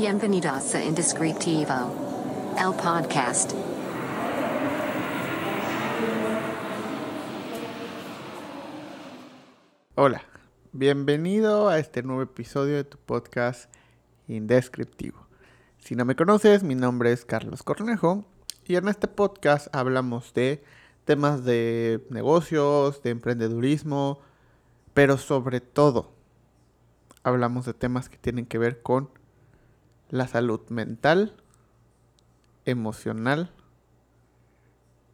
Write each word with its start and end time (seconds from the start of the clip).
Bienvenidos 0.00 0.76
a 0.76 0.84
Indescriptivo, 0.84 1.74
el 2.56 2.72
podcast. 2.80 3.52
Hola, 9.96 10.22
bienvenido 10.70 11.68
a 11.68 11.80
este 11.80 12.04
nuevo 12.04 12.22
episodio 12.22 12.76
de 12.76 12.84
tu 12.84 12.96
podcast 12.96 13.74
Indescriptivo. 14.28 15.26
Si 15.78 15.96
no 15.96 16.04
me 16.04 16.14
conoces, 16.14 16.62
mi 16.62 16.76
nombre 16.76 17.10
es 17.10 17.24
Carlos 17.24 17.64
Cornejo 17.64 18.24
y 18.66 18.76
en 18.76 18.86
este 18.86 19.08
podcast 19.08 19.66
hablamos 19.74 20.32
de 20.32 20.62
temas 21.06 21.44
de 21.44 22.06
negocios, 22.10 23.02
de 23.02 23.10
emprendedurismo, 23.10 24.20
pero 24.94 25.18
sobre 25.18 25.60
todo 25.60 26.12
hablamos 27.24 27.66
de 27.66 27.74
temas 27.74 28.08
que 28.08 28.16
tienen 28.16 28.46
que 28.46 28.58
ver 28.58 28.80
con 28.80 29.17
la 30.10 30.26
salud 30.26 30.60
mental, 30.68 31.34
emocional 32.64 33.50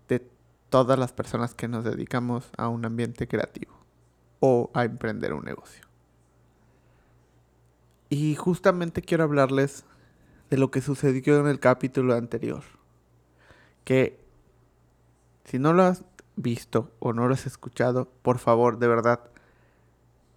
de 0.09 0.29
todas 0.71 0.99
las 0.99 1.13
personas 1.13 1.55
que 1.55 1.69
nos 1.69 1.85
dedicamos 1.85 2.51
a 2.57 2.69
un 2.69 2.85
ambiente 2.85 3.27
creativo 3.29 3.75
o 4.41 4.71
a 4.75 4.85
emprender 4.85 5.33
un 5.33 5.45
negocio. 5.45 5.85
Y 8.09 8.35
justamente 8.37 9.03
quiero 9.03 9.25
hablarles 9.25 9.85
de 10.51 10.59
lo 10.59 10.71
que 10.71 10.81
sucedió 10.81 11.41
en 11.41 11.47
el 11.47 11.59
capítulo 11.59 12.15
anterior. 12.15 12.63
Que 13.85 14.21
si 15.45 15.59
no 15.59 15.73
lo 15.73 15.83
has 15.83 16.05
visto 16.37 16.93
o 17.01 17.13
no 17.13 17.27
lo 17.27 17.35
has 17.35 17.47
escuchado, 17.47 18.09
por 18.23 18.39
favor, 18.39 18.79
de 18.79 18.89
verdad, 18.89 19.21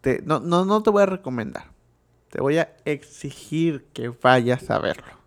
te, 0.01 0.21
no, 0.23 0.39
no, 0.39 0.65
no 0.65 0.81
te 0.81 0.89
voy 0.89 1.03
a 1.03 1.07
recomendar. 1.07 1.76
Te 2.29 2.41
voy 2.41 2.57
a 2.57 2.75
exigir 2.85 3.85
que 3.93 4.09
vayas 4.09 4.70
a 4.70 4.79
verlo. 4.79 5.17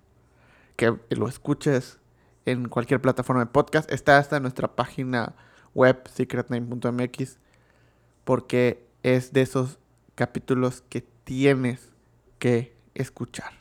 Que 0.76 0.96
lo 1.10 1.28
escuches 1.28 1.98
en 2.44 2.68
cualquier 2.68 3.00
plataforma 3.00 3.44
de 3.44 3.50
podcast. 3.50 3.90
Está 3.90 4.18
hasta 4.18 4.36
en 4.36 4.42
nuestra 4.42 4.74
página 4.74 5.34
web, 5.74 6.02
secretname.mx, 6.12 7.38
porque 8.24 8.86
es 9.02 9.32
de 9.32 9.42
esos 9.42 9.78
capítulos 10.14 10.82
que 10.88 11.00
tienes 11.24 11.90
que 12.38 12.74
escuchar. 12.94 13.52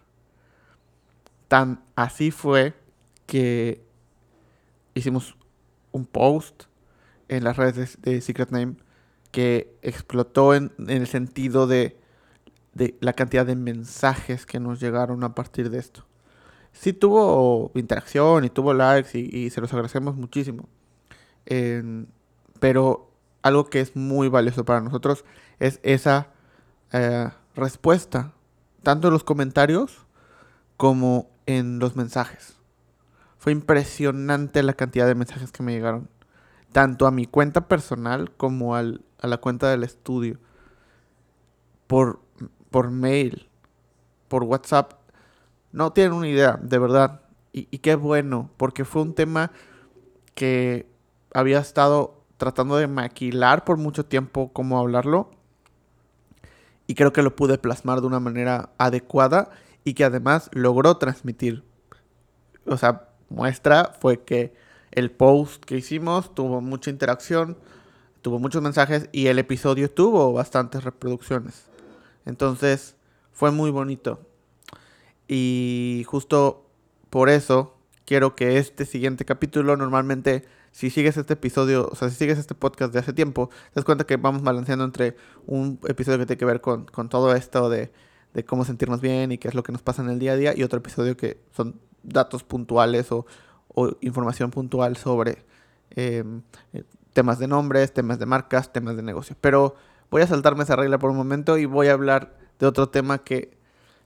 Tan 1.47 1.83
así 1.95 2.31
fue 2.31 2.73
que 3.25 3.83
hicimos 4.93 5.35
un 5.91 6.05
post 6.05 6.63
en 7.27 7.43
las 7.43 7.57
redes 7.57 8.01
de, 8.01 8.21
Secret 8.21 8.51
Name 8.51 8.75
que 9.31 9.75
explotó 9.81 10.55
en, 10.55 10.71
el 10.87 11.07
sentido 11.07 11.67
de, 11.67 11.98
la 12.99 13.13
cantidad 13.13 13.45
de 13.45 13.55
mensajes 13.55 14.45
que 14.45 14.59
nos 14.59 14.80
llegaron 14.80 15.23
a 15.23 15.35
partir 15.35 15.69
de 15.69 15.80
esto. 15.80 16.05
Sí 16.73 16.94
tuvo 16.94 17.72
interacción 17.75 18.45
y 18.45 18.49
tuvo 18.49 18.73
likes 18.73 19.17
y, 19.17 19.49
se 19.49 19.61
los 19.61 19.72
agradecemos 19.73 20.16
muchísimo. 20.16 20.67
pero 22.59 23.09
algo 23.41 23.69
que 23.69 23.81
es 23.81 23.95
muy 23.95 24.27
valioso 24.30 24.66
para 24.66 24.81
nosotros 24.81 25.25
es 25.59 25.80
esa 25.83 26.27
eh, 26.91 27.30
respuesta, 27.55 28.33
tanto 28.83 29.07
en 29.07 29.13
los 29.13 29.23
comentarios 29.23 30.05
como 30.77 31.30
en 31.45 31.80
los 31.80 31.95
mensajes. 31.95 32.55
Fue 33.38 33.52
impresionante 33.52 34.63
la 34.63 34.73
cantidad 34.73 35.07
de 35.07 35.16
mensajes 35.16 35.52
que 35.52 35.63
me 35.63 35.73
llegaron, 35.73 36.09
tanto 36.72 37.07
a 37.07 37.11
mi 37.11 37.25
cuenta 37.25 37.67
personal 37.67 38.31
como 38.35 38.75
a 38.75 38.83
la 38.83 39.38
cuenta 39.38 39.69
del 39.69 39.83
estudio, 39.83 40.39
por, 41.88 42.22
por 42.72 42.92
mail, 42.92 43.48
por 44.28 44.44
WhatsApp. 44.44 44.94
No 45.72 45.94
tienen 45.94 46.14
una 46.14 46.28
idea, 46.28 46.59
de 46.62 46.80
verdad. 46.80 47.22
Y, 47.53 47.68
y 47.72 47.80
qué 47.80 47.96
bueno, 47.96 48.50
porque 48.57 48.85
fue 48.85 49.02
un 49.02 49.13
tema 49.13 49.52
que 50.35 50.88
había 51.34 51.59
estado 51.59 52.24
tratando 52.38 52.78
de 52.78 52.88
maquilar 52.88 53.66
por 53.66 53.78
mucho 53.78 54.06
tiempo 54.06 54.52
cómo 54.53 54.79
hablarlo. 54.79 55.31
Y 56.88 56.96
creo 56.96 57.13
que 57.13 57.22
lo 57.22 57.35
pude 57.35 57.58
plasmar 57.58 58.02
de 58.02 58.08
una 58.08 58.19
manera 58.19 58.69
adecuada 58.78 59.52
y 59.84 59.94
que 59.94 60.06
además 60.06 60.50
logró 60.53 60.97
transmitir. 60.97 61.63
O 62.66 62.78
sea, 62.78 63.09
muestra 63.29 63.91
fue 64.00 64.24
que 64.24 64.53
el 64.91 65.12
post 65.12 65.63
que 65.63 65.78
hicimos 65.78 66.34
tuvo 66.34 66.62
mucha 66.62 66.90
interacción, 66.90 67.58
tuvo 68.22 68.40
muchos 68.40 68.62
mensajes 68.62 69.09
y 69.12 69.28
el 69.28 69.40
episodio 69.40 69.90
tuvo 69.91 70.34
bastantes 70.34 70.84
reproducciones. 70.84 71.69
Entonces 72.25 72.96
fue 73.31 73.52
muy 73.52 73.72
bonito. 73.72 74.19
Y 75.28 76.03
justo 76.07 76.66
por 77.09 77.30
eso 77.30 77.75
quiero 78.06 78.35
que 78.35 78.57
este 78.57 78.85
siguiente 78.85 79.25
capítulo, 79.25 79.78
normalmente 79.78 80.46
si 80.72 80.90
sigues 80.90 81.18
este 81.18 81.34
episodio, 81.34 81.90
o 81.91 81.96
sea, 81.96 82.09
si 82.09 82.16
sigues 82.16 82.38
este 82.38 82.56
podcast 82.56 82.94
de 82.94 83.00
hace 83.00 83.13
tiempo, 83.13 83.50
te 83.50 83.75
das 83.75 83.85
cuenta 83.85 84.06
que 84.06 84.18
vamos 84.18 84.44
balanceando 84.44 84.85
entre 84.85 85.16
un 85.46 85.79
episodio 85.88 86.19
que 86.19 86.25
tiene 86.25 86.40
que 86.40 86.46
ver 86.46 86.62
con, 86.62 86.85
con 86.85 87.09
todo 87.09 87.35
esto 87.35 87.69
de, 87.69 87.91
de 88.34 88.46
cómo 88.46 88.66
sentirnos 88.66 89.02
bien 89.02 89.31
y 89.31 89.38
qué 89.38 89.47
es 89.47 89.56
lo 89.56 89.63
que 89.63 89.72
nos 89.72 89.81
pasa 89.81 90.02
en 90.02 90.09
el 90.09 90.19
día 90.19 90.34
a 90.34 90.35
día 90.35 90.53
y 90.56 90.63
otro 90.63 90.79
episodio 90.79 91.18
que 91.18 91.41
son 91.52 91.79
datos 92.03 92.44
puntuales 92.44 93.12
o, 93.12 93.25
información 94.02 94.52
puntual 94.52 94.97
sobre 94.97 95.46
eh, 95.91 96.24
temas 97.13 97.40
de 97.40 97.47
nombres, 97.47 97.94
temas 97.94 98.19
de 98.19 98.25
marcas, 98.25 98.74
temas 98.74 98.97
de 98.97 99.03
negocio. 99.03 99.38
Pero 99.40 99.75
voy 100.09 100.22
a 100.22 100.28
saltarme 100.28 100.64
esa 100.64 100.75
regla 100.75 101.00
por 101.00 101.12
un 101.12 101.18
momento 101.18 101.58
y 101.58 101.66
voy 101.66 101.88
a 101.88 101.94
hablar 101.94 102.38
de 102.59 102.68
otro 102.68 102.90
tema 102.90 103.20
que 103.20 103.58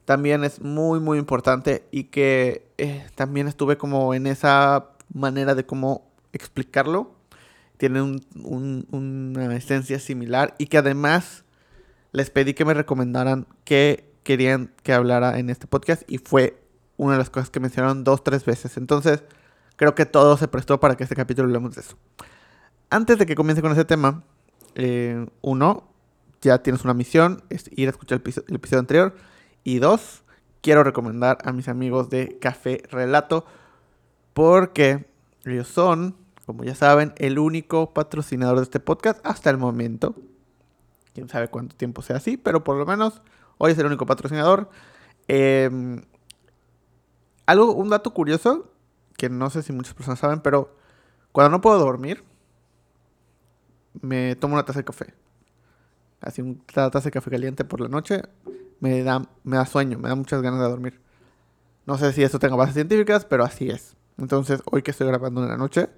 también 0.04 0.44
es 0.44 0.60
muy 0.60 1.00
muy 1.00 1.18
importante 1.18 1.86
y 1.90 2.04
que 2.04 2.70
eh, 2.78 3.06
también 3.14 3.48
estuve 3.48 3.76
como 3.76 4.14
en 4.14 4.26
esa 4.26 4.90
manera 5.12 5.54
de 5.54 5.64
cómo 5.64 6.10
explicarlo. 6.32 7.14
Tiene 7.76 8.02
una 8.02 9.56
esencia 9.56 9.98
similar 9.98 10.54
y 10.58 10.66
que 10.66 10.78
además 10.78 11.44
les 12.12 12.30
pedí 12.30 12.54
que 12.54 12.64
me 12.64 12.74
recomendaran 12.74 13.46
qué 13.64 14.14
querían 14.22 14.72
que 14.82 14.92
hablara 14.92 15.38
en 15.38 15.50
este 15.50 15.66
podcast 15.66 16.02
y 16.06 16.18
fue 16.18 16.62
una 16.96 17.12
de 17.12 17.18
las 17.18 17.30
cosas 17.30 17.50
que 17.50 17.60
mencionaron 17.60 18.04
dos, 18.04 18.22
tres 18.22 18.44
veces. 18.44 18.76
Entonces, 18.76 19.24
creo 19.76 19.94
que 19.94 20.06
todo 20.06 20.36
se 20.36 20.48
prestó 20.48 20.80
para 20.80 20.96
que 20.96 21.02
este 21.02 21.16
capítulo 21.16 21.46
hablemos 21.46 21.74
de 21.74 21.80
eso. 21.82 21.96
Antes 22.90 23.18
de 23.18 23.26
que 23.26 23.34
comience 23.34 23.62
con 23.62 23.72
ese 23.72 23.84
tema, 23.84 24.22
eh, 24.74 25.26
uno, 25.42 25.93
ya 26.44 26.62
tienes 26.62 26.84
una 26.84 26.94
misión, 26.94 27.42
es 27.50 27.70
ir 27.72 27.88
a 27.88 27.90
escuchar 27.90 28.20
el, 28.24 28.54
episodio 28.54 28.78
anterior. 28.78 29.16
Y 29.64 29.78
dos, 29.78 30.22
quiero 30.60 30.84
recomendar 30.84 31.38
a 31.44 31.52
mis 31.52 31.68
amigos 31.68 32.10
de 32.10 32.38
Café 32.38 32.82
Relato, 32.90 33.46
porque 34.34 35.06
ellos 35.44 35.68
son, 35.68 36.16
como 36.46 36.64
ya 36.64 36.74
saben, 36.74 37.14
el 37.16 37.38
único 37.38 37.92
patrocinador 37.94 38.58
de 38.58 38.64
este 38.64 38.80
podcast 38.80 39.24
hasta 39.26 39.50
el 39.50 39.58
momento. 39.58 40.14
Quién 41.14 41.28
sabe 41.28 41.48
cuánto 41.48 41.76
tiempo 41.76 42.02
sea 42.02 42.16
así, 42.16 42.36
pero 42.36 42.62
por 42.62 42.76
lo 42.76 42.86
menos 42.86 43.22
hoy 43.58 43.72
es 43.72 43.78
el 43.78 43.86
único 43.86 44.06
patrocinador. 44.06 44.68
Eh, 45.28 45.70
algo, 47.46 47.72
un 47.72 47.90
dato 47.90 48.12
curioso, 48.12 48.70
que 49.16 49.28
no 49.28 49.50
sé 49.50 49.62
si 49.62 49.72
muchas 49.72 49.94
personas 49.94 50.18
saben, 50.18 50.40
pero 50.40 50.76
cuando 51.32 51.50
no 51.50 51.60
puedo 51.60 51.78
dormir, 51.78 52.24
me 54.00 54.36
tomo 54.36 54.54
una 54.54 54.64
taza 54.64 54.80
de 54.80 54.84
café. 54.84 55.14
Así 56.24 56.42
una 56.42 56.56
taza 56.66 57.00
de 57.00 57.10
café 57.10 57.30
caliente 57.30 57.64
por 57.64 57.80
la 57.80 57.88
noche, 57.88 58.22
me 58.80 59.02
da, 59.02 59.28
me 59.44 59.56
da 59.56 59.66
sueño, 59.66 59.98
me 59.98 60.08
da 60.08 60.14
muchas 60.14 60.40
ganas 60.40 60.60
de 60.60 60.68
dormir. 60.68 61.00
No 61.86 61.98
sé 61.98 62.12
si 62.12 62.22
eso 62.22 62.38
tenga 62.38 62.56
bases 62.56 62.74
científicas, 62.74 63.26
pero 63.26 63.44
así 63.44 63.68
es. 63.68 63.94
Entonces, 64.16 64.62
hoy 64.64 64.82
que 64.82 64.90
estoy 64.90 65.06
grabando 65.06 65.42
en 65.42 65.48
la 65.48 65.56
noche, 65.56 65.90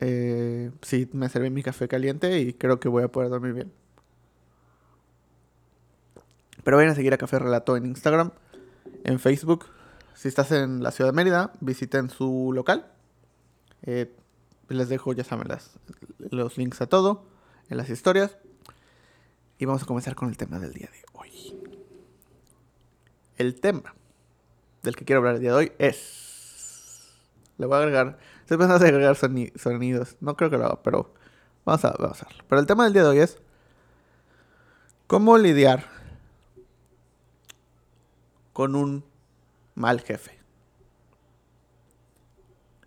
eh, 0.00 0.72
sí 0.82 1.08
me 1.12 1.28
serví 1.28 1.50
mi 1.50 1.62
café 1.62 1.86
caliente 1.86 2.40
y 2.40 2.54
creo 2.54 2.80
que 2.80 2.88
voy 2.88 3.04
a 3.04 3.08
poder 3.08 3.30
dormir 3.30 3.52
bien. 3.52 3.72
Pero 6.64 6.76
vayan 6.76 6.92
a 6.92 6.94
seguir 6.94 7.14
a 7.14 7.18
Café 7.18 7.38
Relato 7.38 7.76
en 7.76 7.86
Instagram, 7.86 8.32
en 9.04 9.18
Facebook, 9.18 9.66
si 10.14 10.28
estás 10.28 10.52
en 10.52 10.82
la 10.82 10.90
ciudad 10.90 11.10
de 11.10 11.16
Mérida, 11.16 11.52
visiten 11.60 12.10
su 12.10 12.52
local. 12.54 12.86
Eh, 13.82 14.14
les 14.68 14.88
dejo, 14.88 15.12
ya 15.12 15.24
saben, 15.24 15.48
los 16.30 16.58
links 16.58 16.80
a 16.82 16.86
todo 16.86 17.24
en 17.70 17.78
las 17.78 17.88
historias. 17.88 18.36
Y 19.60 19.66
vamos 19.66 19.82
a 19.82 19.86
comenzar 19.86 20.14
con 20.14 20.30
el 20.30 20.38
tema 20.38 20.58
del 20.58 20.72
día 20.72 20.88
de 20.90 21.04
hoy. 21.12 21.60
El 23.36 23.60
tema 23.60 23.94
del 24.82 24.96
que 24.96 25.04
quiero 25.04 25.18
hablar 25.18 25.34
el 25.34 25.42
día 25.42 25.50
de 25.50 25.56
hoy 25.56 25.72
es... 25.78 27.20
Le 27.58 27.66
voy 27.66 27.76
a 27.76 27.80
agregar... 27.80 28.18
Estoy 28.40 28.56
pensando 28.56 28.86
en 28.86 28.94
agregar 28.94 29.16
sonidos. 29.16 30.16
No 30.20 30.34
creo 30.34 30.48
que 30.48 30.56
lo 30.56 30.64
haga, 30.64 30.82
pero 30.82 31.12
vamos 31.66 31.84
a, 31.84 31.90
vamos 31.92 32.22
hacerlo. 32.22 32.42
Pero 32.48 32.58
el 32.58 32.66
tema 32.66 32.84
del 32.84 32.94
día 32.94 33.02
de 33.02 33.08
hoy 33.10 33.18
es... 33.18 33.38
¿Cómo 35.06 35.36
lidiar 35.36 35.84
con 38.54 38.74
un 38.74 39.04
mal 39.74 40.00
jefe. 40.00 40.38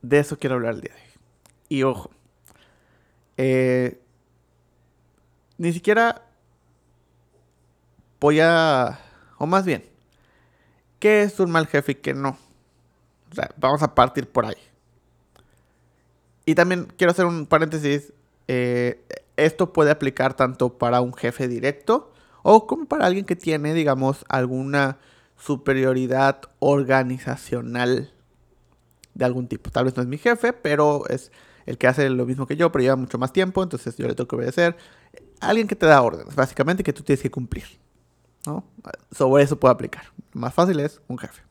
De 0.01 0.19
eso 0.19 0.39
quiero 0.39 0.55
hablar 0.55 0.73
el 0.73 0.81
día 0.81 0.93
de 0.93 0.99
hoy. 0.99 1.07
Y 1.69 1.83
ojo, 1.83 2.09
eh, 3.37 4.01
ni 5.57 5.71
siquiera 5.71 6.32
o 9.37 9.45
más 9.45 9.65
bien, 9.65 9.83
qué 10.99 11.23
es 11.23 11.39
un 11.39 11.51
mal 11.51 11.67
jefe 11.67 11.93
y 11.93 11.95
qué 11.95 12.13
no. 12.13 12.37
O 13.31 13.35
sea, 13.35 13.49
vamos 13.57 13.83
a 13.83 13.93
partir 13.93 14.29
por 14.29 14.45
ahí. 14.45 14.57
Y 16.45 16.55
también 16.55 16.87
quiero 16.97 17.11
hacer 17.11 17.25
un 17.25 17.45
paréntesis. 17.45 18.13
eh, 18.47 19.03
esto 19.35 19.73
puede 19.73 19.89
aplicar 19.89 20.35
tanto 20.35 20.77
para 20.77 21.01
un 21.01 21.13
jefe 21.13 21.47
directo 21.47 22.11
o 22.43 22.67
como 22.67 22.85
para 22.85 23.07
alguien 23.07 23.25
que 23.25 23.35
tiene, 23.35 23.73
digamos, 23.73 24.25
alguna 24.29 24.99
superioridad 25.37 26.41
organizacional 26.59 28.13
de 29.15 29.25
algún 29.25 29.47
tipo. 29.47 29.71
Tal 29.71 29.85
vez 29.85 29.95
no 29.97 30.03
es 30.03 30.07
mi 30.07 30.17
jefe, 30.17 30.53
pero 30.53 31.07
es 31.09 31.31
el 31.65 31.77
que 31.77 31.87
hace 31.87 32.09
lo 32.09 32.25
mismo 32.25 32.45
que 32.45 32.55
yo, 32.55 32.71
pero 32.71 32.83
lleva 32.83 32.95
mucho 32.95 33.17
más 33.17 33.33
tiempo, 33.33 33.63
entonces 33.63 33.97
yo 33.97 34.07
le 34.07 34.13
tengo 34.13 34.27
que 34.27 34.35
obedecer. 34.35 34.77
Alguien 35.39 35.67
que 35.67 35.75
te 35.75 35.85
da 35.85 36.01
órdenes, 36.01 36.35
básicamente, 36.35 36.83
que 36.83 36.93
tú 36.93 37.03
tienes 37.03 37.23
que 37.23 37.31
cumplir. 37.31 37.82
¿No? 38.45 38.63
Sobre 39.11 39.43
eso 39.43 39.59
puede 39.59 39.73
aplicar. 39.73 40.03
Más 40.33 40.53
fácil 40.53 40.79
es 40.79 41.01
un 41.07 41.17
jefe. 41.17 41.41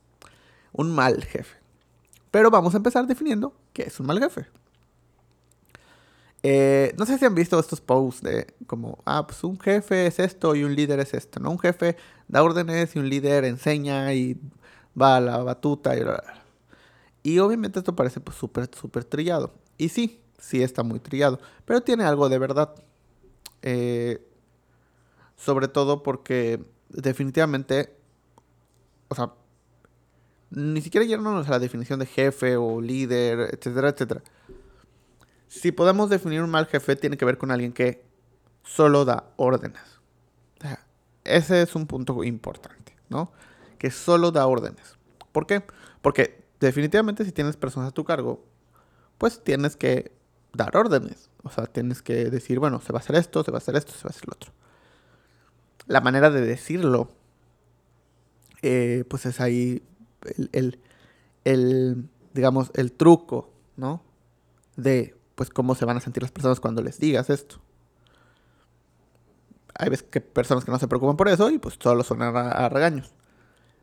Un 0.73 0.95
mal 0.95 1.23
jefe. 1.25 1.57
Pero 2.31 2.51
vamos 2.51 2.75
a 2.75 2.79
empezar 2.79 3.07
definiendo 3.07 3.55
qué 3.73 3.83
es 3.83 4.01
un 4.01 4.07
mal 4.07 4.19
jefe. 4.19 4.47
Eh, 6.43 6.93
no 6.99 7.07
sé 7.07 7.19
si 7.19 7.25
han 7.25 7.35
visto 7.35 7.59
estos 7.59 7.81
posts 7.81 8.23
de 8.23 8.53
como, 8.67 8.99
ah, 9.05 9.27
pues 9.27 9.45
un 9.45 9.61
jefe 9.61 10.07
es 10.07 10.19
esto 10.19 10.57
y 10.57 10.65
un 10.65 10.75
líder 10.75 10.99
es 10.99 11.15
esto, 11.15 11.39
¿no? 11.39 11.51
Un 11.51 11.59
jefe 11.59 11.97
da 12.27 12.43
órdenes 12.43 12.97
y 12.97 12.99
un 12.99 13.09
líder 13.09 13.45
enseña 13.45 14.13
y 14.13 14.41
va 15.01 15.17
a 15.17 15.21
la 15.21 15.39
batuta 15.39 15.97
y. 15.97 16.03
Y 17.25 17.39
obviamente 17.39 17.79
esto 17.79 17.95
parece 17.95 18.21
pues 18.21 18.37
súper, 18.37 18.69
súper 18.75 19.05
trillado. 19.05 19.55
Y 19.79 19.91
sí, 19.91 20.21
sí 20.39 20.63
está 20.63 20.83
muy 20.83 20.99
trillado, 20.99 21.39
pero 21.65 21.83
tiene 21.83 22.05
algo 22.05 22.29
de 22.29 22.39
verdad. 22.39 22.75
Eh, 23.63 24.27
sobre 25.37 25.69
todo 25.69 26.03
porque 26.03 26.65
definitivamente, 26.93 27.97
o 29.09 29.15
sea, 29.15 29.33
ni 30.51 30.83
siquiera 30.83 31.07
yéndonos 31.07 31.47
a 31.49 31.51
la 31.51 31.59
definición 31.59 31.99
de 31.99 32.07
jefe 32.07 32.57
o 32.57 32.81
líder, 32.81 33.55
etcétera, 33.55 33.89
etcétera. 33.89 34.23
Si 35.49 35.73
podemos 35.73 36.11
definir 36.11 36.43
un 36.43 36.51
mal 36.51 36.67
jefe, 36.67 36.97
tiene 36.97 37.17
que 37.17 37.25
ver 37.25 37.39
con 37.39 37.51
alguien 37.51 37.73
que 37.73 38.05
solo 38.63 39.05
da 39.05 39.33
órdenes. 39.37 40.01
O 40.59 40.63
sea, 40.63 40.87
ese 41.25 41.63
es 41.63 41.75
un 41.75 41.87
punto 41.87 42.23
importante, 42.25 42.97
¿no? 43.09 43.33
Que 43.79 43.91
solo 43.91 44.31
da 44.31 44.47
órdenes. 44.47 44.97
¿Por 45.33 45.47
qué? 45.47 45.63
Porque 46.01 46.45
definitivamente 46.61 47.25
si 47.25 47.33
tienes 47.33 47.57
personas 47.57 47.91
a 47.91 47.93
tu 47.93 48.05
cargo, 48.05 48.45
pues 49.19 49.43
tienes 49.43 49.77
que 49.77 50.13
dar 50.53 50.77
órdenes. 50.77 51.31
O 51.43 51.51
sea, 51.51 51.67
tienes 51.67 52.03
que 52.03 52.31
decir, 52.31 52.59
bueno, 52.59 52.81
se 52.81 52.93
va 52.93 52.99
a 52.99 53.03
hacer 53.03 53.17
esto, 53.17 53.43
se 53.43 53.51
va 53.51 53.57
a 53.57 53.59
hacer 53.59 53.77
esto, 53.77 53.93
se 53.93 54.05
va 54.05 54.09
a 54.09 54.11
hacer 54.11 54.29
lo 54.29 54.35
otro. 54.35 54.53
La 55.87 56.01
manera 56.01 56.31
de 56.31 56.41
decirlo, 56.41 57.09
eh, 58.63 59.05
pues 59.09 59.27
es 59.27 59.41
ahí 59.41 59.83
el, 60.53 60.79
el, 61.45 62.09
digamos, 62.33 62.71
el 62.75 62.93
truco, 62.93 63.51
¿no? 63.77 64.03
De, 64.77 65.17
pues, 65.35 65.51
cómo 65.51 65.75
se 65.75 65.85
van 65.85 65.97
a 65.97 66.01
sentir 66.01 66.23
las 66.23 66.31
personas 66.31 66.61
cuando 66.61 66.83
les 66.83 66.99
digas 66.99 67.29
esto. 67.29 67.57
Hay 69.75 69.89
veces 69.89 70.07
que 70.09 70.21
personas 70.21 70.65
que 70.65 70.71
no 70.71 70.79
se 70.79 70.87
preocupan 70.87 71.17
por 71.17 71.29
eso 71.29 71.51
y 71.51 71.59
pues 71.59 71.77
solo 71.81 72.05
son 72.05 72.23
a, 72.23 72.29
a 72.29 72.69
regaños. 72.69 73.13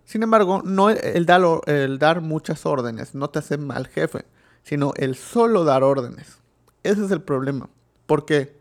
Sin 0.05 0.23
embargo, 0.23 0.61
no 0.63 0.89
el 0.89 1.25
dar, 1.25 1.41
el 1.65 1.99
dar 1.99 2.21
muchas 2.21 2.65
órdenes 2.65 3.13
no 3.13 3.29
te 3.29 3.39
hace 3.39 3.57
mal 3.57 3.87
jefe, 3.87 4.23
sino 4.63 4.93
el 4.95 5.15
solo 5.15 5.65
dar 5.65 5.83
órdenes. 5.83 6.37
Ese 6.83 7.03
es 7.03 7.11
el 7.11 7.21
problema. 7.21 7.69
Porque 8.05 8.57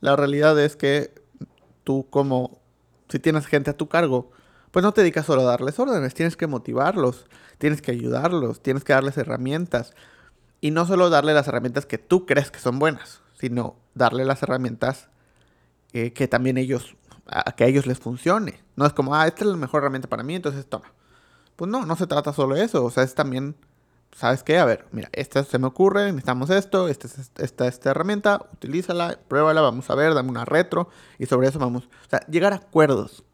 la 0.00 0.16
realidad 0.16 0.58
es 0.58 0.74
que 0.74 1.14
tú 1.84 2.06
como, 2.10 2.58
si 3.12 3.18
tienes 3.18 3.46
gente 3.46 3.70
a 3.70 3.76
tu 3.76 3.88
cargo, 3.88 4.30
pues 4.70 4.82
no 4.82 4.92
te 4.92 5.02
dedicas 5.02 5.26
solo 5.26 5.42
a 5.42 5.44
darles 5.44 5.78
órdenes, 5.78 6.14
tienes 6.14 6.34
que 6.34 6.46
motivarlos, 6.46 7.26
tienes 7.58 7.82
que 7.82 7.90
ayudarlos, 7.90 8.62
tienes 8.62 8.84
que 8.84 8.94
darles 8.94 9.18
herramientas. 9.18 9.92
Y 10.62 10.70
no 10.70 10.86
solo 10.86 11.10
darle 11.10 11.34
las 11.34 11.46
herramientas 11.46 11.84
que 11.84 11.98
tú 11.98 12.24
crees 12.24 12.50
que 12.50 12.58
son 12.58 12.78
buenas, 12.78 13.20
sino 13.38 13.76
darle 13.94 14.24
las 14.24 14.42
herramientas 14.42 15.10
eh, 15.92 16.14
que 16.14 16.26
también 16.26 16.56
ellos, 16.56 16.96
que 17.54 17.64
a 17.64 17.66
ellos 17.66 17.86
les 17.86 17.98
funcione. 17.98 18.60
No 18.76 18.86
es 18.86 18.94
como, 18.94 19.14
ah, 19.14 19.26
esta 19.26 19.44
es 19.44 19.50
la 19.50 19.56
mejor 19.58 19.82
herramienta 19.82 20.08
para 20.08 20.22
mí, 20.22 20.34
entonces 20.34 20.64
toma. 20.64 20.90
Pues 21.56 21.70
no, 21.70 21.84
no 21.84 21.94
se 21.96 22.06
trata 22.06 22.32
solo 22.32 22.54
de 22.54 22.64
eso. 22.64 22.82
O 22.82 22.90
sea, 22.90 23.02
es 23.02 23.14
también, 23.14 23.56
¿sabes 24.14 24.42
qué? 24.42 24.58
A 24.58 24.64
ver, 24.64 24.86
mira, 24.92 25.08
esta 25.12 25.42
se 25.44 25.58
me 25.58 25.66
ocurre, 25.66 26.06
necesitamos 26.06 26.50
esto, 26.50 26.88
esta 26.88 27.06
es 27.06 27.30
esta, 27.38 27.66
esta 27.66 27.90
herramienta, 27.90 28.46
utilízala, 28.52 29.18
pruébala, 29.28 29.60
vamos 29.60 29.88
a 29.90 29.94
ver, 29.94 30.14
dame 30.14 30.30
una 30.30 30.44
retro 30.44 30.88
y 31.18 31.26
sobre 31.26 31.48
eso 31.48 31.58
vamos. 31.58 31.84
O 31.84 32.10
sea, 32.10 32.20
llegar 32.26 32.52
a 32.52 32.56
acuerdos. 32.56 33.24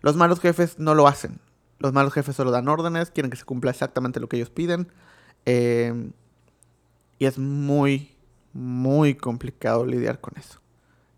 Los 0.00 0.16
malos 0.16 0.40
jefes 0.40 0.78
no 0.78 0.94
lo 0.94 1.06
hacen. 1.06 1.40
Los 1.78 1.92
malos 1.92 2.12
jefes 2.12 2.36
solo 2.36 2.50
dan 2.50 2.68
órdenes, 2.68 3.10
quieren 3.10 3.30
que 3.30 3.36
se 3.36 3.44
cumpla 3.44 3.70
exactamente 3.70 4.20
lo 4.20 4.28
que 4.28 4.36
ellos 4.36 4.50
piden. 4.50 4.92
Eh, 5.46 6.10
y 7.18 7.26
es 7.26 7.38
muy, 7.38 8.16
muy 8.52 9.14
complicado 9.14 9.86
lidiar 9.86 10.20
con 10.20 10.34
eso. 10.36 10.60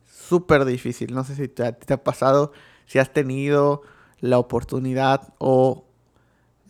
Súper 0.06 0.64
difícil. 0.64 1.14
No 1.14 1.24
sé 1.24 1.34
si 1.34 1.48
te, 1.48 1.72
te, 1.72 1.94
ha 1.94 2.04
pasado, 2.04 2.52
si 2.86 2.98
has 2.98 3.12
tenido 3.12 3.82
la 4.20 4.38
oportunidad 4.38 5.34
o... 5.38 5.86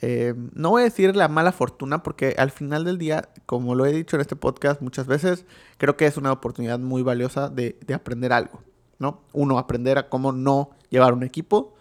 Eh, 0.06 0.34
no 0.52 0.68
voy 0.68 0.82
a 0.82 0.84
decir 0.84 1.16
la 1.16 1.28
mala 1.28 1.50
fortuna 1.50 2.02
porque 2.02 2.34
al 2.36 2.50
final 2.50 2.84
del 2.84 2.98
día, 2.98 3.30
como 3.46 3.74
lo 3.74 3.86
he 3.86 3.92
dicho 3.92 4.16
en 4.16 4.20
este 4.20 4.36
podcast 4.36 4.82
muchas 4.82 5.06
veces, 5.06 5.46
creo 5.78 5.96
que 5.96 6.04
es 6.04 6.18
una 6.18 6.30
oportunidad 6.30 6.78
muy 6.78 7.02
valiosa 7.02 7.48
de, 7.48 7.78
de 7.86 7.94
aprender 7.94 8.30
algo. 8.34 8.62
¿no? 8.98 9.22
Uno, 9.32 9.58
aprender 9.58 9.96
a 9.96 10.10
cómo 10.10 10.30
no 10.30 10.72
llevar 10.90 11.14
un 11.14 11.22
equipo, 11.22 11.74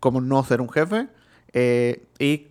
cómo 0.00 0.20
no 0.20 0.42
ser 0.42 0.60
un 0.60 0.70
jefe 0.70 1.06
eh, 1.52 2.04
y 2.18 2.48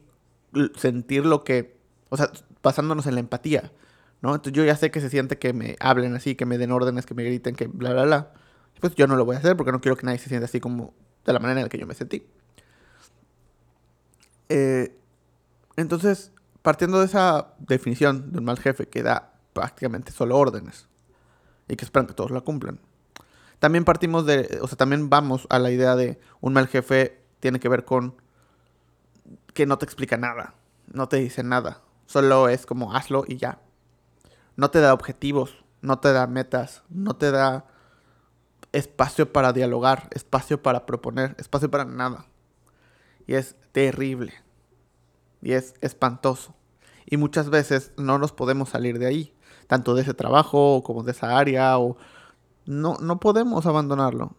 sentir 0.78 1.26
lo 1.26 1.44
que, 1.44 1.76
o 2.08 2.16
sea, 2.16 2.32
basándonos 2.64 3.06
en 3.06 3.16
la 3.16 3.20
empatía. 3.20 3.74
¿no? 4.22 4.34
Entonces 4.34 4.54
yo 4.54 4.64
ya 4.64 4.78
sé 4.78 4.92
que 4.92 5.02
se 5.02 5.10
siente 5.10 5.38
que 5.38 5.52
me 5.52 5.76
hablen 5.82 6.16
así, 6.16 6.36
que 6.36 6.46
me 6.46 6.58
den 6.58 6.72
órdenes, 6.72 7.06
que 7.06 7.16
me 7.16 7.26
griten, 7.26 7.54
que 7.54 7.68
bla, 7.68 7.92
bla, 7.92 8.06
bla. 8.06 8.34
Pues 8.80 8.96
yo 8.96 9.08
no 9.08 9.18
lo 9.18 9.26
voy 9.26 9.36
a 9.36 9.40
hacer 9.40 9.58
porque 9.58 9.74
no 9.74 9.82
quiero 9.82 9.98
que 9.98 10.06
nadie 10.06 10.20
se 10.20 10.30
sienta 10.30 10.46
así 10.46 10.62
como 10.62 10.94
de 11.26 11.34
la 11.34 11.40
manera 11.40 11.60
en 11.60 11.66
la 11.66 11.70
que 11.70 11.78
yo 11.78 11.86
me 11.86 11.96
sentí. 11.96 12.26
Eh, 14.48 14.96
entonces, 15.82 16.32
partiendo 16.62 17.00
de 17.00 17.06
esa 17.06 17.54
definición 17.60 18.32
de 18.32 18.40
un 18.40 18.46
mal 18.46 18.60
jefe 18.60 18.88
que 18.88 19.04
da 19.04 19.34
prácticamente 19.54 20.12
solo 20.12 20.38
órdenes 20.38 20.88
y 21.68 21.76
que 21.76 21.86
esperan 21.86 22.08
que 22.08 22.14
todos 22.14 22.32
la 22.32 22.42
cumplan, 22.42 22.80
también 23.60 23.86
partimos 23.86 24.26
de, 24.26 24.60
o 24.62 24.68
sea, 24.68 24.78
también 24.78 25.10
vamos 25.10 25.48
a 25.50 25.60
la 25.60 25.72
idea 25.72 25.96
de 25.96 26.20
un 26.40 26.54
mal 26.54 26.68
jefe 26.68 27.22
tiene 27.40 27.60
que 27.60 27.70
ver 27.70 27.86
con 27.86 28.16
que 29.54 29.66
no 29.66 29.78
te 29.78 29.86
explica 29.86 30.18
nada, 30.18 30.56
no 30.92 31.08
te 31.10 31.18
dice 31.18 31.44
nada, 31.44 31.82
solo 32.06 32.50
es 32.50 32.66
como 32.66 32.96
hazlo 32.96 33.24
y 33.28 33.38
ya 33.38 33.60
no 34.56 34.70
te 34.70 34.80
da 34.80 34.94
objetivos, 34.94 35.64
no 35.82 36.00
te 36.00 36.14
da 36.14 36.28
metas, 36.28 36.84
no 36.90 37.16
te 37.16 37.32
da 37.32 37.66
espacio 38.72 39.32
para 39.32 39.54
dialogar, 39.54 40.08
espacio 40.12 40.62
para 40.62 40.86
proponer, 40.86 41.36
espacio 41.40 41.70
para 41.72 41.86
nada. 41.86 42.26
Y 43.28 43.36
es 43.36 43.56
terrible. 43.72 44.34
Y 45.42 45.54
es 45.54 45.74
espantoso. 45.82 46.56
Y 47.06 47.18
muchas 47.18 47.50
veces 47.50 47.92
no 47.98 48.18
nos 48.18 48.32
podemos 48.32 48.70
salir 48.70 49.00
de 49.00 49.08
ahí, 49.08 49.34
tanto 49.68 49.96
de 49.96 50.04
ese 50.04 50.14
trabajo 50.14 50.84
como 50.84 51.04
de 51.04 51.12
esa 51.12 51.38
área, 51.38 51.78
o 51.78 51.98
no, 52.66 52.98
no 53.02 53.20
podemos 53.20 53.66
abandonarlo. 53.66 54.36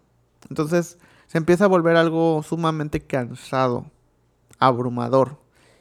Entonces 0.49 0.99
se 1.26 1.38
empieza 1.38 1.64
a 1.64 1.68
volver 1.68 1.97
algo 1.97 2.42
sumamente 2.42 3.00
cansado, 3.00 3.87
abrumador, 4.59 5.38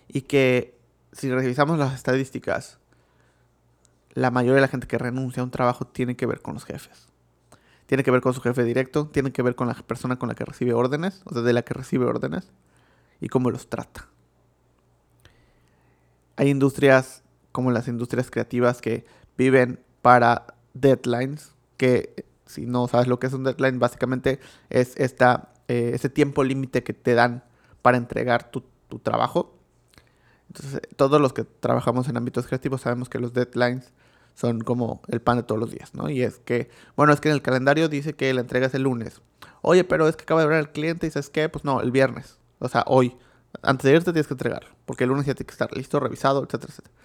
y 0.07 0.21
que 0.21 0.77
si 1.11 1.29
revisamos 1.29 1.77
las 1.77 1.93
estadísticas, 1.93 2.79
la 4.13 4.31
mayoría 4.31 4.55
de 4.55 4.61
la 4.61 4.67
gente 4.67 4.87
que 4.87 4.97
renuncia 4.97 5.41
a 5.41 5.43
un 5.43 5.51
trabajo 5.51 5.85
tiene 5.85 6.15
que 6.15 6.25
ver 6.25 6.41
con 6.41 6.53
los 6.53 6.65
jefes. 6.65 7.07
Tiene 7.85 8.03
que 8.03 8.11
ver 8.11 8.21
con 8.21 8.33
su 8.33 8.41
jefe 8.41 8.63
directo, 8.63 9.07
tiene 9.07 9.31
que 9.31 9.41
ver 9.41 9.55
con 9.55 9.67
la 9.67 9.73
persona 9.73 10.17
con 10.17 10.29
la 10.29 10.35
que 10.35 10.45
recibe 10.45 10.73
órdenes, 10.73 11.21
o 11.25 11.33
sea, 11.33 11.41
de 11.41 11.53
la 11.53 11.63
que 11.63 11.73
recibe 11.73 12.05
órdenes, 12.05 12.51
y 13.19 13.27
cómo 13.27 13.51
los 13.51 13.69
trata. 13.69 14.07
Hay 16.41 16.49
industrias 16.49 17.21
como 17.51 17.69
las 17.69 17.87
industrias 17.87 18.31
creativas 18.31 18.81
que 18.81 19.05
viven 19.37 19.79
para 20.01 20.55
deadlines, 20.73 21.53
que 21.77 22.25
si 22.47 22.65
no 22.65 22.87
sabes 22.87 23.07
lo 23.07 23.19
que 23.19 23.27
es 23.27 23.33
un 23.33 23.43
deadline, 23.43 23.77
básicamente 23.77 24.39
es 24.71 24.95
esta, 24.97 25.53
eh, 25.67 25.91
ese 25.93 26.09
tiempo 26.09 26.43
límite 26.43 26.81
que 26.81 26.93
te 26.93 27.13
dan 27.13 27.43
para 27.83 27.97
entregar 27.97 28.49
tu, 28.49 28.63
tu 28.89 28.97
trabajo. 28.97 29.53
Entonces, 30.47 30.81
todos 30.95 31.21
los 31.21 31.31
que 31.31 31.43
trabajamos 31.43 32.09
en 32.09 32.17
ámbitos 32.17 32.47
creativos 32.47 32.81
sabemos 32.81 33.07
que 33.07 33.19
los 33.19 33.33
deadlines 33.33 33.93
son 34.33 34.61
como 34.61 35.03
el 35.09 35.21
pan 35.21 35.37
de 35.37 35.43
todos 35.43 35.61
los 35.61 35.69
días, 35.69 35.93
¿no? 35.93 36.09
Y 36.09 36.23
es 36.23 36.39
que, 36.39 36.71
bueno, 36.95 37.13
es 37.13 37.21
que 37.21 37.29
en 37.29 37.35
el 37.35 37.43
calendario 37.43 37.87
dice 37.87 38.13
que 38.13 38.33
la 38.33 38.41
entrega 38.41 38.65
es 38.65 38.73
el 38.73 38.81
lunes. 38.81 39.21
Oye, 39.61 39.83
pero 39.83 40.07
es 40.07 40.15
que 40.15 40.23
acaba 40.23 40.41
de 40.41 40.47
ver 40.47 40.57
al 40.57 40.71
cliente 40.71 41.05
y 41.05 41.09
dices 41.09 41.29
que, 41.29 41.49
pues 41.49 41.65
no, 41.65 41.81
el 41.81 41.91
viernes. 41.91 42.39
O 42.57 42.67
sea, 42.67 42.83
hoy. 42.87 43.15
Antes 43.61 43.83
de 43.83 43.95
irte 43.95 44.11
tienes 44.11 44.27
que 44.27 44.33
entregarlo. 44.33 44.69
Porque 44.85 45.03
el 45.03 45.09
lunes 45.09 45.25
ya 45.25 45.33
tiene 45.33 45.47
que 45.47 45.53
estar 45.53 45.75
listo, 45.75 45.99
revisado, 45.99 46.43
etcétera, 46.43 46.71
etcétera. 46.71 46.95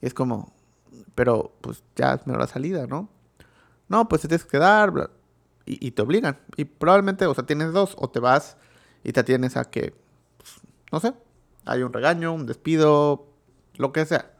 Y 0.00 0.06
es 0.06 0.14
como, 0.14 0.52
pero 1.14 1.54
pues 1.60 1.82
ya 1.96 2.14
es 2.14 2.26
hora 2.26 2.46
de 2.46 2.52
salida, 2.52 2.86
¿no? 2.86 3.08
No, 3.88 4.08
pues 4.08 4.22
te 4.22 4.28
tienes 4.28 4.44
que 4.44 4.50
quedar, 4.50 4.90
bla, 4.90 5.10
y, 5.66 5.86
y, 5.86 5.92
te 5.92 6.02
obligan. 6.02 6.38
Y 6.56 6.64
probablemente, 6.64 7.26
o 7.26 7.34
sea, 7.34 7.44
tienes 7.44 7.72
dos, 7.72 7.96
o 7.98 8.08
te 8.08 8.20
vas 8.20 8.56
y 9.02 9.12
te 9.12 9.20
atienes 9.20 9.56
a 9.56 9.64
que, 9.64 9.94
pues, 10.38 10.54
no 10.90 11.00
sé, 11.00 11.14
hay 11.64 11.82
un 11.82 11.92
regaño, 11.92 12.32
un 12.32 12.46
despido, 12.46 13.26
lo 13.76 13.92
que 13.92 14.04
sea. 14.04 14.33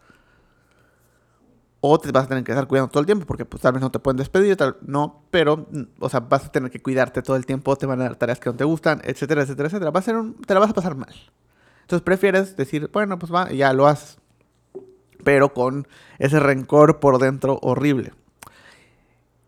O 1.86 1.98
te 1.98 2.10
vas 2.12 2.24
a 2.24 2.28
tener 2.28 2.44
que 2.44 2.52
estar 2.52 2.66
cuidando 2.66 2.90
todo 2.90 3.00
el 3.00 3.04
tiempo, 3.04 3.26
porque 3.26 3.44
pues 3.44 3.60
tal 3.60 3.74
vez 3.74 3.82
no 3.82 3.90
te 3.90 3.98
pueden 3.98 4.16
despedir, 4.16 4.56
tal, 4.56 4.78
no, 4.86 5.26
pero, 5.30 5.66
o 5.98 6.08
sea, 6.08 6.20
vas 6.20 6.46
a 6.46 6.48
tener 6.50 6.70
que 6.70 6.80
cuidarte 6.80 7.20
todo 7.20 7.36
el 7.36 7.44
tiempo, 7.44 7.76
te 7.76 7.84
van 7.84 8.00
a 8.00 8.04
dar 8.04 8.16
tareas 8.16 8.40
que 8.40 8.48
no 8.48 8.56
te 8.56 8.64
gustan, 8.64 9.02
etcétera, 9.04 9.42
etcétera, 9.42 9.68
etcétera. 9.68 9.92
Te 10.46 10.54
la 10.54 10.60
vas 10.60 10.70
a 10.70 10.72
pasar 10.72 10.94
mal. 10.94 11.14
Entonces 11.82 12.02
prefieres 12.02 12.56
decir, 12.56 12.88
bueno, 12.90 13.18
pues 13.18 13.30
va, 13.30 13.52
ya 13.52 13.74
lo 13.74 13.86
haces. 13.86 14.16
Pero 15.24 15.52
con 15.52 15.86
ese 16.18 16.40
rencor 16.40 17.00
por 17.00 17.18
dentro 17.18 17.58
horrible. 17.60 18.14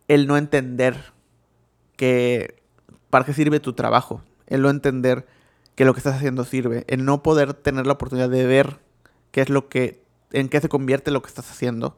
El 0.06 0.26
no 0.26 0.36
entender 0.36 1.14
que 1.96 2.62
para 3.08 3.24
qué 3.24 3.32
sirve 3.32 3.60
tu 3.60 3.72
trabajo. 3.72 4.20
El 4.46 4.60
no 4.60 4.68
entender 4.68 5.26
que 5.74 5.86
lo 5.86 5.94
que 5.94 6.00
estás 6.00 6.16
haciendo 6.16 6.44
sirve. 6.44 6.84
El 6.86 7.06
no 7.06 7.22
poder 7.22 7.54
tener 7.54 7.86
la 7.86 7.94
oportunidad 7.94 8.28
de 8.28 8.44
ver 8.44 8.78
qué 9.30 9.40
es 9.40 9.48
lo 9.48 9.70
que, 9.70 10.04
en 10.32 10.50
qué 10.50 10.60
se 10.60 10.68
convierte 10.68 11.10
lo 11.10 11.22
que 11.22 11.28
estás 11.28 11.50
haciendo 11.50 11.96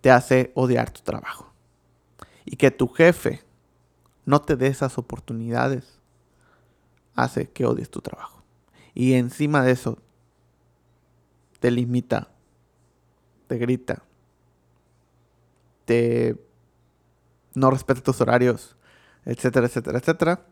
te 0.00 0.10
hace 0.10 0.52
odiar 0.54 0.90
tu 0.90 1.00
trabajo. 1.02 1.52
Y 2.44 2.56
que 2.56 2.70
tu 2.70 2.88
jefe 2.88 3.42
no 4.24 4.40
te 4.40 4.56
dé 4.56 4.68
esas 4.68 4.98
oportunidades 4.98 6.00
hace 7.14 7.50
que 7.50 7.66
odies 7.66 7.90
tu 7.90 8.00
trabajo. 8.00 8.42
Y 8.94 9.14
encima 9.14 9.62
de 9.62 9.72
eso, 9.72 9.98
te 11.60 11.70
limita, 11.70 12.28
te 13.46 13.58
grita, 13.58 14.02
te 15.84 16.36
no 17.54 17.70
respeta 17.70 18.02
tus 18.02 18.20
horarios, 18.20 18.76
etcétera, 19.24 19.66
etcétera, 19.66 19.98
etcétera, 19.98 20.46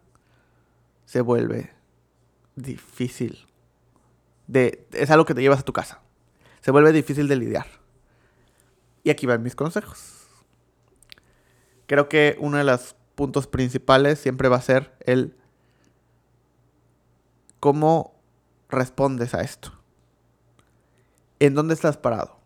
se 1.04 1.20
vuelve 1.20 1.70
difícil. 2.56 3.46
De, 4.46 4.86
es 4.92 5.10
algo 5.10 5.24
que 5.24 5.34
te 5.34 5.42
llevas 5.42 5.60
a 5.60 5.64
tu 5.64 5.72
casa. 5.72 6.00
Se 6.60 6.70
vuelve 6.70 6.92
difícil 6.92 7.28
de 7.28 7.36
lidiar. 7.36 7.66
Y 9.04 9.10
aquí 9.10 9.26
van 9.26 9.42
mis 9.42 9.54
consejos. 9.54 10.26
Creo 11.86 12.08
que 12.08 12.36
uno 12.40 12.56
de 12.56 12.64
los 12.64 12.96
puntos 13.14 13.46
principales 13.46 14.18
siempre 14.18 14.48
va 14.48 14.56
a 14.56 14.62
ser 14.62 14.96
el 15.00 15.36
cómo 17.60 18.20
respondes 18.68 19.34
a 19.34 19.42
esto. 19.42 19.72
¿En 21.38 21.54
dónde 21.54 21.74
estás 21.74 21.98
parado? 21.98 22.40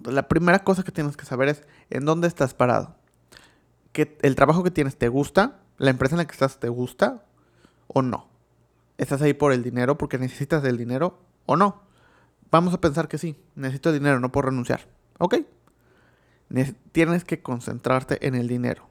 La 0.00 0.28
primera 0.28 0.60
cosa 0.60 0.84
que 0.84 0.92
tienes 0.92 1.16
que 1.16 1.26
saber 1.26 1.48
es 1.48 1.64
en 1.90 2.04
dónde 2.04 2.28
estás 2.28 2.54
parado. 2.54 2.94
¿Que 3.92 4.16
el 4.22 4.36
trabajo 4.36 4.62
que 4.62 4.70
tienes 4.70 4.96
te 4.96 5.08
gusta? 5.08 5.60
¿La 5.78 5.90
empresa 5.90 6.14
en 6.14 6.18
la 6.18 6.26
que 6.26 6.32
estás 6.32 6.60
te 6.60 6.68
gusta? 6.68 7.24
¿O 7.88 8.02
no? 8.02 8.28
¿Estás 8.98 9.22
ahí 9.22 9.34
por 9.34 9.52
el 9.52 9.64
dinero 9.64 9.98
porque 9.98 10.18
necesitas 10.18 10.62
del 10.62 10.76
dinero 10.76 11.18
o 11.46 11.56
no? 11.56 11.82
Vamos 12.50 12.72
a 12.72 12.80
pensar 12.80 13.08
que 13.08 13.18
sí, 13.18 13.36
necesito 13.56 13.92
dinero, 13.92 14.20
no 14.20 14.30
puedo 14.30 14.46
renunciar. 14.46 14.86
Ok, 15.18 15.36
tienes 16.92 17.24
que 17.24 17.42
concentrarte 17.42 18.26
en 18.26 18.34
el 18.34 18.48
dinero. 18.48 18.88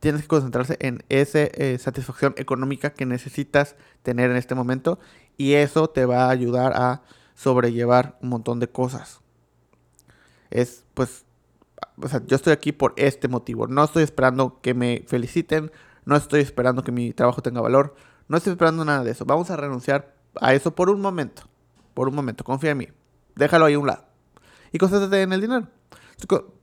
Tienes 0.00 0.22
que 0.22 0.28
concentrarse 0.28 0.76
en 0.80 1.04
esa 1.08 1.40
eh, 1.40 1.78
satisfacción 1.78 2.34
económica 2.36 2.90
que 2.90 3.06
necesitas 3.06 3.76
tener 4.02 4.30
en 4.30 4.36
este 4.36 4.54
momento 4.54 4.98
y 5.36 5.54
eso 5.54 5.88
te 5.88 6.04
va 6.04 6.26
a 6.26 6.30
ayudar 6.30 6.74
a 6.74 7.02
sobrellevar 7.34 8.18
un 8.22 8.28
montón 8.28 8.60
de 8.60 8.68
cosas. 8.68 9.20
Es 10.50 10.84
pues, 10.94 11.24
o 12.00 12.08
sea, 12.08 12.22
yo 12.26 12.36
estoy 12.36 12.52
aquí 12.52 12.72
por 12.72 12.92
este 12.96 13.28
motivo. 13.28 13.66
No 13.66 13.84
estoy 13.84 14.02
esperando 14.02 14.60
que 14.60 14.74
me 14.74 15.04
feliciten, 15.06 15.72
no 16.04 16.16
estoy 16.16 16.40
esperando 16.40 16.84
que 16.84 16.92
mi 16.92 17.12
trabajo 17.12 17.42
tenga 17.42 17.60
valor, 17.60 17.94
no 18.28 18.36
estoy 18.36 18.52
esperando 18.52 18.84
nada 18.84 19.02
de 19.02 19.12
eso. 19.12 19.24
Vamos 19.24 19.50
a 19.50 19.56
renunciar 19.56 20.14
a 20.40 20.52
eso 20.52 20.74
por 20.74 20.90
un 20.90 21.00
momento. 21.00 21.42
Por 21.94 22.08
un 22.08 22.14
momento, 22.14 22.44
confía 22.44 22.72
en 22.72 22.78
mí. 22.78 22.88
Déjalo 23.34 23.64
ahí 23.64 23.74
a 23.74 23.78
un 23.78 23.86
lado. 23.86 24.04
Y 24.72 24.78
concéntrate 24.78 25.22
en 25.22 25.32
el 25.32 25.40
dinero 25.40 25.68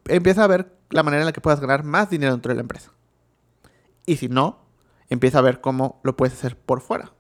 empieza 0.06 0.44
a 0.44 0.48
ver 0.48 0.78
la 0.90 1.04
manera 1.04 1.22
en 1.22 1.26
la 1.26 1.34
que 1.34 1.42
puedas 1.42 1.60
ganar 1.60 1.84
más 1.84 2.10
dinero 2.10 2.32
dentro 2.32 2.50
de 2.50 2.56
la 2.56 2.62
empresa. 2.62 2.92
Y 4.06 4.18
si 4.18 4.28
no, 4.28 4.60
empieza 5.10 5.40
a 5.40 5.42
ver 5.42 5.62
cómo 5.62 6.00
lo 6.04 6.16
puedes 6.16 6.34
hacer 6.34 6.58
por 6.58 6.82
fuera. 6.82 7.12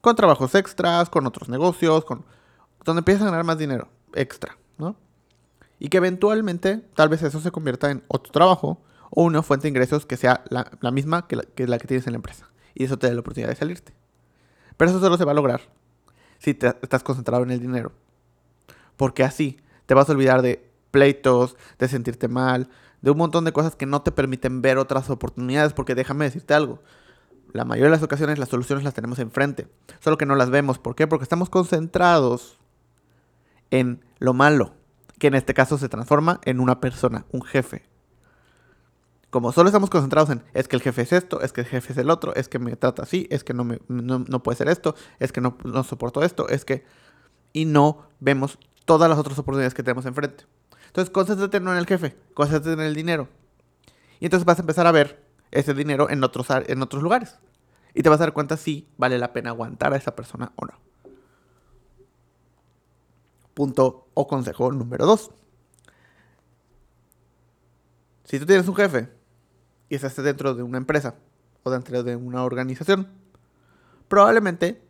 Con 0.00 0.16
trabajos 0.16 0.54
extras, 0.54 1.10
con 1.10 1.26
otros 1.26 1.48
negocios, 1.48 2.04
con 2.04 2.24
donde 2.84 3.00
empiezas 3.00 3.22
a 3.22 3.26
ganar 3.26 3.44
más 3.44 3.58
dinero 3.58 3.88
extra, 4.14 4.56
¿no? 4.78 4.96
Y 5.78 5.88
que 5.88 5.98
eventualmente 5.98 6.78
tal 6.94 7.08
vez 7.08 7.22
eso 7.22 7.40
se 7.40 7.50
convierta 7.50 7.90
en 7.90 8.02
otro 8.08 8.32
trabajo 8.32 8.82
o 9.10 9.24
una 9.24 9.42
fuente 9.42 9.64
de 9.64 9.70
ingresos 9.70 10.06
que 10.06 10.16
sea 10.16 10.44
la, 10.48 10.90
misma 10.90 11.26
que 11.26 11.36
la, 11.36 11.42
que 11.42 11.66
la, 11.66 11.78
que 11.78 11.86
tienes 11.86 12.06
en 12.06 12.12
la 12.12 12.16
empresa. 12.16 12.50
Y 12.74 12.84
eso 12.84 12.98
te 12.98 13.08
da 13.08 13.14
la 13.14 13.20
oportunidad 13.20 13.50
de 13.50 13.56
salirte. 13.56 13.92
Pero 14.76 14.90
eso 14.90 15.00
solo 15.00 15.16
se 15.16 15.24
va 15.24 15.32
a 15.32 15.34
lograr 15.34 15.60
si 16.38 16.54
te, 16.54 16.68
estás 16.82 17.02
concentrado 17.02 17.42
en 17.42 17.50
el 17.50 17.60
dinero. 17.60 17.92
Porque 18.96 19.24
así 19.24 19.58
te 19.86 19.94
vas 19.94 20.08
a 20.08 20.12
olvidar 20.12 20.42
de 20.42 20.69
pleitos, 20.90 21.56
de 21.78 21.88
sentirte 21.88 22.28
mal, 22.28 22.68
de 23.02 23.10
un 23.10 23.18
montón 23.18 23.44
de 23.44 23.52
cosas 23.52 23.76
que 23.76 23.86
no 23.86 24.02
te 24.02 24.12
permiten 24.12 24.62
ver 24.62 24.78
otras 24.78 25.10
oportunidades, 25.10 25.72
porque 25.72 25.94
déjame 25.94 26.24
decirte 26.24 26.54
algo. 26.54 26.80
La 27.52 27.64
mayoría 27.64 27.86
de 27.86 27.96
las 27.96 28.02
ocasiones 28.02 28.38
las 28.38 28.48
soluciones 28.48 28.84
las 28.84 28.94
tenemos 28.94 29.18
enfrente, 29.18 29.68
solo 30.00 30.18
que 30.18 30.26
no 30.26 30.34
las 30.36 30.50
vemos. 30.50 30.78
¿Por 30.78 30.94
qué? 30.94 31.06
Porque 31.06 31.24
estamos 31.24 31.50
concentrados 31.50 32.58
en 33.70 34.04
lo 34.18 34.34
malo, 34.34 34.74
que 35.18 35.28
en 35.28 35.34
este 35.34 35.54
caso 35.54 35.78
se 35.78 35.88
transforma 35.88 36.40
en 36.44 36.60
una 36.60 36.80
persona, 36.80 37.26
un 37.30 37.42
jefe. 37.42 37.88
Como 39.30 39.52
solo 39.52 39.68
estamos 39.68 39.90
concentrados 39.90 40.30
en 40.30 40.42
es 40.54 40.66
que 40.66 40.74
el 40.74 40.82
jefe 40.82 41.02
es 41.02 41.12
esto, 41.12 41.40
es 41.40 41.52
que 41.52 41.60
el 41.60 41.66
jefe 41.66 41.92
es 41.92 41.98
el 41.98 42.10
otro, 42.10 42.34
es 42.34 42.48
que 42.48 42.58
me 42.58 42.74
trata 42.74 43.02
así, 43.02 43.28
es 43.30 43.44
que 43.44 43.54
no, 43.54 43.64
me, 43.64 43.80
no, 43.88 44.42
puede 44.42 44.56
ser 44.56 44.68
esto, 44.68 44.96
es 45.20 45.30
que 45.30 45.40
no, 45.40 45.56
no 45.64 45.84
soporto 45.84 46.22
esto, 46.22 46.48
es 46.48 46.64
que... 46.64 46.84
Y 47.52 47.64
no 47.64 48.08
vemos 48.20 48.58
todas 48.84 49.08
las 49.08 49.18
otras 49.18 49.38
oportunidades 49.38 49.74
que 49.74 49.82
tenemos 49.82 50.06
enfrente. 50.06 50.44
Entonces, 50.90 51.10
concéntrate 51.10 51.60
no 51.60 51.72
en 51.72 51.78
el 51.78 51.86
jefe, 51.86 52.16
concéntrate 52.34 52.72
en 52.72 52.86
el 52.86 52.94
dinero. 52.94 53.28
Y 54.18 54.26
entonces 54.26 54.44
vas 54.44 54.58
a 54.58 54.62
empezar 54.62 54.86
a 54.86 54.92
ver 54.92 55.24
ese 55.52 55.72
dinero 55.72 56.10
en 56.10 56.22
otros, 56.24 56.48
en 56.50 56.82
otros 56.82 57.02
lugares. 57.02 57.38
Y 57.94 58.02
te 58.02 58.08
vas 58.08 58.20
a 58.20 58.24
dar 58.24 58.32
cuenta 58.32 58.56
si 58.56 58.88
vale 58.98 59.18
la 59.18 59.32
pena 59.32 59.50
aguantar 59.50 59.92
a 59.92 59.96
esa 59.96 60.14
persona 60.14 60.52
o 60.56 60.66
no. 60.66 60.74
Punto 63.54 64.08
o 64.14 64.26
consejo 64.26 64.70
número 64.72 65.06
dos. 65.06 65.30
Si 68.24 68.38
tú 68.38 68.46
tienes 68.46 68.68
un 68.68 68.76
jefe 68.76 69.08
y 69.88 69.94
estás 69.96 70.14
dentro 70.16 70.54
de 70.54 70.62
una 70.62 70.78
empresa 70.78 71.14
o 71.62 71.70
dentro 71.70 72.02
de 72.02 72.14
una 72.14 72.44
organización, 72.44 73.08
probablemente 74.08 74.82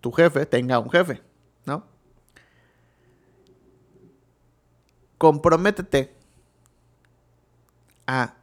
tu 0.00 0.12
jefe, 0.12 0.46
tenga 0.46 0.78
un 0.78 0.90
jefe, 0.90 1.22
¿no? 1.64 1.84
Comprométete 5.20 6.16
a 8.06 8.36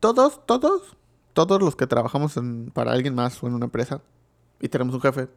todos, 0.00 0.44
todos, 0.44 0.94
todos 1.32 1.62
los 1.62 1.76
que 1.76 1.86
trabajamos 1.86 2.38
para 2.74 2.92
alguien 2.92 3.14
más 3.14 3.42
o 3.42 3.46
en 3.46 3.54
una 3.54 3.64
empresa 3.64 4.02
y 4.60 4.68
tenemos 4.68 4.94
un 4.94 5.00
jefe, 5.00 5.30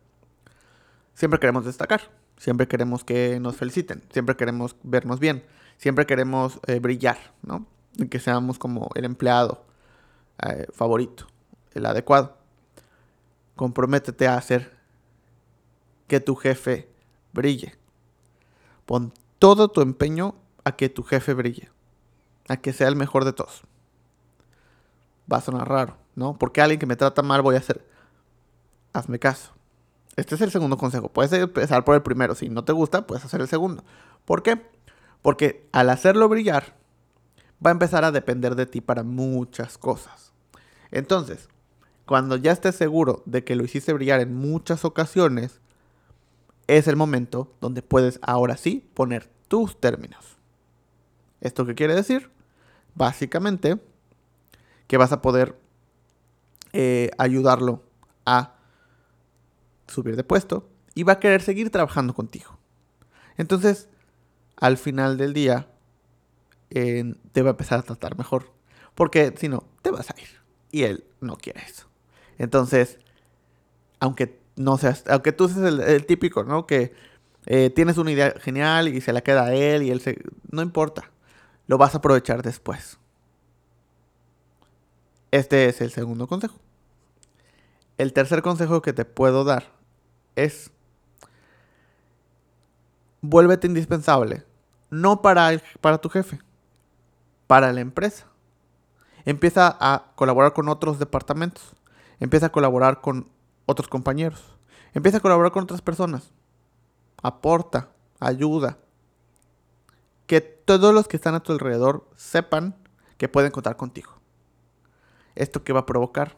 siempre 1.14 1.40
queremos 1.40 1.64
destacar, 1.64 2.02
siempre 2.36 2.68
queremos 2.68 3.06
que 3.06 3.40
nos 3.40 3.56
feliciten, 3.56 4.04
siempre 4.12 4.36
queremos 4.36 4.76
vernos 4.84 5.22
bien, 5.22 5.46
siempre 5.78 6.06
queremos 6.06 6.60
eh, 6.68 6.80
brillar, 6.80 7.34
¿no? 7.44 7.66
Y 7.96 8.10
que 8.10 8.20
seamos 8.20 8.60
como 8.60 8.90
el 8.96 9.06
empleado 9.06 9.64
eh, 10.44 10.68
favorito, 10.74 11.28
el 11.74 11.86
adecuado. 11.86 12.36
Comprométete 13.56 14.28
a 14.28 14.36
hacer 14.36 14.78
que 16.08 16.20
tu 16.20 16.36
jefe 16.36 16.90
brille. 17.32 17.78
Pon 18.86 19.14
todo 19.40 19.70
tu 19.70 19.80
empeño 19.80 20.41
a 20.64 20.76
que 20.76 20.90
tu 20.90 21.04
jefe 21.04 21.34
brille, 21.34 21.70
a 22.48 22.58
que 22.58 22.74
sea 22.74 22.88
el 22.88 22.96
mejor 22.96 23.26
de 23.26 23.34
todos. 23.34 23.64
Va 25.32 25.38
a 25.38 25.42
sonar 25.42 25.70
raro, 25.70 25.98
¿no? 26.16 26.38
Porque 26.38 26.62
alguien 26.62 26.80
que 26.80 26.86
me 26.86 26.96
trata 26.96 27.22
mal 27.22 27.42
voy 27.42 27.56
a 27.56 27.60
hacer. 27.60 27.86
Hazme 28.94 29.20
caso. 29.20 29.52
Este 30.16 30.36
es 30.36 30.42
el 30.42 30.52
segundo 30.52 30.78
consejo. 30.78 31.10
Puedes 31.10 31.32
empezar 31.34 31.86
por 31.86 31.96
el 31.96 32.02
primero. 32.02 32.36
Si 32.36 32.50
no 32.50 32.64
te 32.64 32.74
gusta, 32.74 33.08
puedes 33.08 33.24
hacer 33.24 33.42
el 33.42 33.48
segundo. 33.48 33.84
¿Por 34.26 34.44
qué? 34.44 34.62
Porque 35.22 35.68
al 35.72 35.90
hacerlo 35.90 36.28
brillar, 36.28 36.76
va 37.66 37.70
a 37.70 37.74
empezar 37.74 38.04
a 38.04 38.12
depender 38.12 38.56
de 38.56 38.66
ti 38.66 38.82
para 38.82 39.04
muchas 39.04 39.78
cosas. 39.78 40.34
Entonces, 40.92 41.48
cuando 42.06 42.36
ya 42.36 42.52
estés 42.52 42.76
seguro 42.76 43.24
de 43.26 43.44
que 43.44 43.56
lo 43.56 43.64
hiciste 43.64 43.94
brillar 43.94 44.20
en 44.20 44.36
muchas 44.36 44.84
ocasiones, 44.84 45.62
es 46.68 46.88
el 46.88 46.96
momento 46.96 47.54
donde 47.62 47.82
puedes 47.82 48.20
ahora 48.22 48.58
sí 48.58 48.90
poner 48.94 49.30
tus 49.48 49.80
términos. 49.80 50.38
¿Esto 51.42 51.66
qué 51.66 51.76
quiere 51.76 51.96
decir? 51.96 52.30
Básicamente 52.96 53.80
que 54.88 54.98
vas 54.98 55.12
a 55.12 55.22
poder 55.22 55.58
eh, 56.74 57.12
ayudarlo 57.18 57.84
a 58.26 58.56
subir 59.88 60.16
de 60.16 60.24
puesto 60.24 60.70
y 60.96 61.04
va 61.04 61.14
a 61.14 61.20
querer 61.20 61.42
seguir 61.42 61.70
trabajando 61.70 62.14
contigo. 62.14 62.58
Entonces, 63.38 63.90
al 64.58 64.78
final 64.78 65.18
del 65.18 65.34
día, 65.34 65.68
te 66.70 67.42
va 67.42 67.50
a 67.50 67.52
empezar 67.52 67.80
a 67.80 67.84
tratar 67.84 68.18
mejor. 68.18 68.52
Porque 68.96 69.34
si 69.38 69.50
no, 69.50 69.66
te 69.82 69.92
vas 69.92 70.10
a 70.10 70.16
ir. 70.20 70.42
Y 70.72 70.84
él 70.84 71.04
no 71.20 71.36
quiere 71.36 71.62
eso. 71.62 71.88
Entonces, 72.38 73.00
aunque 74.00 74.40
no 74.56 74.78
seas, 74.78 75.04
aunque 75.08 75.32
tú 75.32 75.50
seas 75.50 75.74
el, 75.74 76.06
típico, 76.06 76.44
¿no? 76.44 76.66
Que 76.66 76.94
eh, 77.46 77.70
tienes 77.70 77.98
una 77.98 78.12
idea 78.12 78.34
genial 78.40 78.88
y 78.88 79.02
se 79.02 79.14
la 79.14 79.22
queda 79.22 79.46
a 79.46 79.54
él 79.54 79.84
y 79.84 79.92
él 79.92 80.02
se... 80.02 80.18
No 80.50 80.62
importa, 80.62 81.11
lo 81.72 81.78
vas 81.78 81.96
a 81.96 82.00
aprovechar 82.00 82.44
después. 82.44 83.00
Este 85.32 85.70
es 85.70 85.80
el 85.80 85.90
segundo 85.90 86.28
consejo. 86.28 86.60
El 87.98 88.12
tercer 88.12 88.42
consejo 88.42 88.82
que 88.82 88.92
te 88.92 89.06
puedo 89.06 89.46
dar 89.46 89.72
es 90.36 90.70
vuélvete 93.22 93.68
indispensable. 93.68 94.44
No 94.90 95.22
para, 95.22 95.50
para 95.80 96.00
tu 96.00 96.10
jefe, 96.10 96.42
para 97.48 97.72
la 97.72 97.80
empresa. 97.80 98.26
Empieza 99.24 99.78
a 99.80 100.12
colaborar 100.16 100.52
con 100.52 100.68
otros 100.68 101.00
departamentos. 101.00 101.74
Empieza 102.20 102.48
a 102.48 102.52
colaborar 102.52 103.00
con 103.00 103.30
otros 103.66 103.88
compañeros. 103.88 104.58
Empieza 104.94 105.20
a 105.20 105.22
colaborar 105.22 105.54
con 105.54 105.64
otras 105.64 105.82
personas. 105.82 106.34
Aporta, 107.24 107.88
ayuda. 108.20 108.78
Que 110.32 110.40
todos 110.40 110.94
los 110.94 111.10
que 111.10 111.18
están 111.18 111.36
a 111.36 111.42
tu 111.42 111.52
alrededor 111.52 112.08
sepan 112.16 112.78
que 113.18 113.28
pueden 113.28 113.52
contar 113.52 113.76
contigo. 113.76 114.14
¿Esto 115.36 115.66
qué 115.66 115.74
va 115.74 115.82
a 115.82 115.86
provocar? 115.86 116.38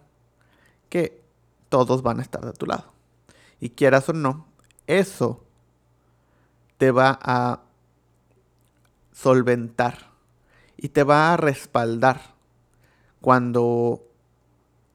Que 0.89 1.23
todos 1.69 2.01
van 2.01 2.17
a 2.17 2.23
estar 2.23 2.43
de 2.43 2.53
tu 2.53 2.65
lado. 2.65 2.91
Y 3.59 3.69
quieras 3.69 4.09
o 4.09 4.13
no, 4.13 4.47
eso 4.87 5.43
te 6.79 6.89
va 6.89 7.19
a 7.21 7.61
solventar 9.11 10.09
y 10.75 10.89
te 10.89 11.03
va 11.03 11.31
a 11.31 11.37
respaldar 11.37 12.33
cuando 13.21 14.01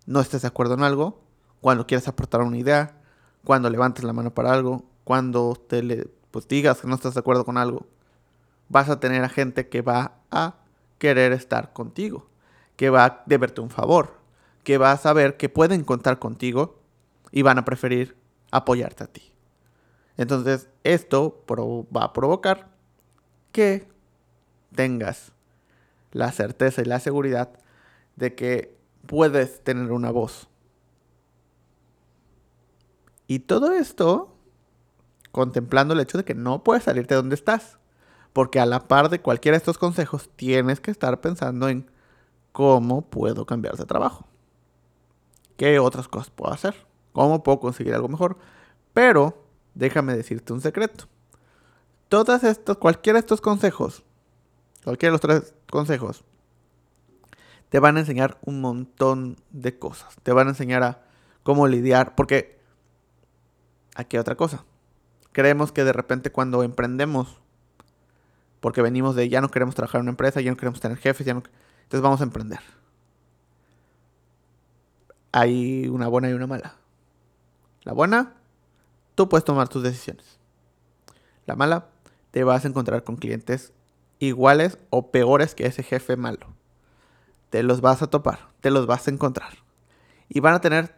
no 0.07 0.19
estés 0.19 0.43
de 0.43 0.49
acuerdo 0.49 0.75
en 0.75 0.83
algo, 0.83 1.23
cuando 1.61 1.87
quieras 1.87 2.09
aportar 2.09 2.41
una 2.41 2.59
idea, 2.59 3.01
cuando 3.45 3.71
levantes 3.71 4.03
la 4.03 4.13
mano 4.13 4.35
para 4.35 4.53
algo, 4.53 4.87
cuando 5.05 5.55
te 5.55 5.85
le, 5.85 6.09
pues, 6.33 6.49
digas 6.49 6.81
que 6.81 6.89
no 6.89 6.97
estás 6.97 7.15
de 7.15 7.21
acuerdo 7.21 7.45
con 7.45 7.59
algo. 7.59 7.87
Vas 8.69 8.89
a 8.89 9.01
tener 9.01 9.25
a 9.25 9.29
gente 9.29 9.69
que 9.69 9.83
va 9.83 10.19
a 10.31 10.57
querer 10.99 11.33
estar 11.33 11.73
contigo, 11.73 12.29
que 12.77 12.91
va 12.91 13.05
a 13.05 13.23
deberte 13.27 13.61
un 13.61 13.71
favor, 13.71 14.19
que 14.65 14.79
va 14.79 14.93
a 14.93 14.97
saber 14.97 15.37
que 15.37 15.49
pueden 15.49 15.85
contar 15.85 16.19
contigo 16.19 16.81
y 17.31 17.43
van 17.43 17.59
a 17.59 17.65
preferir 17.65 18.17
apoyarte 18.51 19.05
a 19.05 19.07
ti. 19.07 19.33
Entonces, 20.17 20.69
esto 20.85 21.45
va 21.97 22.05
a 22.05 22.13
provocar 22.13 22.69
que 23.53 23.89
tengas 24.75 25.33
la 26.13 26.33
certeza 26.33 26.83
y 26.83 26.87
la 26.87 27.01
seguridad 27.01 27.51
de 28.17 28.35
que 28.35 28.77
puedes 29.07 29.63
tener 29.63 29.93
una 29.93 30.11
voz. 30.11 30.49
Y 33.27 33.41
todo 33.41 33.73
esto 33.73 34.35
contemplando 35.31 35.95
el 35.95 36.01
hecho 36.01 36.19
de 36.19 36.25
que 36.25 36.35
no 36.35 36.65
puedes 36.65 36.85
salirte 36.85 37.15
de 37.15 37.21
donde 37.21 37.35
estás. 37.35 37.78
Porque 38.39 38.61
a 38.61 38.67
la 38.67 38.87
par 38.87 39.09
de 39.09 39.21
cualquiera 39.21 39.57
de 39.57 39.59
estos 39.59 39.79
consejos, 39.79 40.31
tienes 40.37 40.79
que 40.79 40.93
estar 40.93 41.21
pensando 41.21 41.69
en 41.69 41.91
cómo 42.53 43.03
puedo 43.03 43.47
cambiar 43.47 43.77
de 43.77 43.85
trabajo. 43.85 44.29
¿Qué 45.57 45.81
otras 45.81 46.07
cosas 46.07 46.31
puedo 46.31 46.53
hacer? 46.53 46.87
¿Cómo 47.13 47.43
puedo 47.43 47.59
conseguir 47.59 47.95
algo 47.95 48.07
mejor? 48.07 48.39
Pero 48.95 49.43
déjame 49.75 50.17
decirte 50.17 50.53
un 50.53 50.61
secreto. 50.61 51.07
Todas 52.09 52.45
estos, 52.45 52.77
cualquiera 52.77 53.17
de 53.17 53.23
estos 53.23 53.41
consejos, 53.41 54.05
cualquiera 54.85 55.11
de 55.11 55.15
los 55.15 55.21
tres 55.21 55.55
consejos, 55.69 56.23
te 57.71 57.81
van 57.81 57.97
a 57.97 58.01
enseñar 58.03 58.39
un 58.45 58.61
montón 58.61 59.37
de 59.51 59.81
cosas. 59.81 60.15
Te 60.23 60.31
van 60.31 60.47
a 60.47 60.51
enseñar 60.51 60.85
a 60.85 61.03
cómo 61.43 61.67
lidiar, 61.67 62.15
porque 62.15 62.61
aquí 63.97 64.17
hay 64.17 64.21
otra 64.21 64.37
cosa. 64.37 64.65
Creemos 65.33 65.73
que 65.73 65.83
de 65.83 65.93
repente 65.93 66.31
cuando 66.31 66.63
emprendemos, 66.63 67.41
porque 68.61 68.83
venimos 68.83 69.15
de 69.15 69.29
ya 69.29 69.41
no 69.41 69.51
queremos 69.51 69.75
trabajar 69.75 70.01
en 70.01 70.05
una 70.05 70.11
empresa, 70.11 70.41
ya 70.41 70.51
no 70.51 70.57
queremos 70.57 70.81
tener 70.81 70.99
jefes, 70.99 71.27
ya 71.27 71.35
no, 71.35 71.43
entonces 71.83 72.03
vamos 72.03 72.21
a 72.21 72.25
emprender. 72.25 72.61
Hay 75.33 75.89
una 75.89 76.09
buena 76.09 76.31
y 76.31 76.33
una 76.33 76.47
mala. 76.47 76.77
La 77.83 77.93
buena, 77.93 78.35
tú 79.15 79.29
puedes 79.29 79.45
tomar 79.45 79.69
tus 79.69 79.83
decisiones. 79.83 80.39
La 81.47 81.55
mala, 81.55 81.89
te 82.31 82.45
vas 82.45 82.65
a 82.65 82.69
encontrar 82.69 83.05
con 83.05 83.17
clientes 83.17 83.73
iguales 84.19 84.79
o 84.91 85.11
peores 85.11 85.55
que 85.55 85.67
ese 85.67 85.83
jefe 85.83 86.17
malo. 86.17 86.47
Te 87.51 87.63
los 87.63 87.81
vas 87.81 88.03
a 88.03 88.09
topar, 88.09 88.51
te 88.61 88.71
los 88.71 88.87
vas 88.87 89.07
a 89.07 89.11
encontrar. 89.11 89.55
Y 90.29 90.41
van 90.41 90.55
a 90.55 90.61
tener 90.61 90.95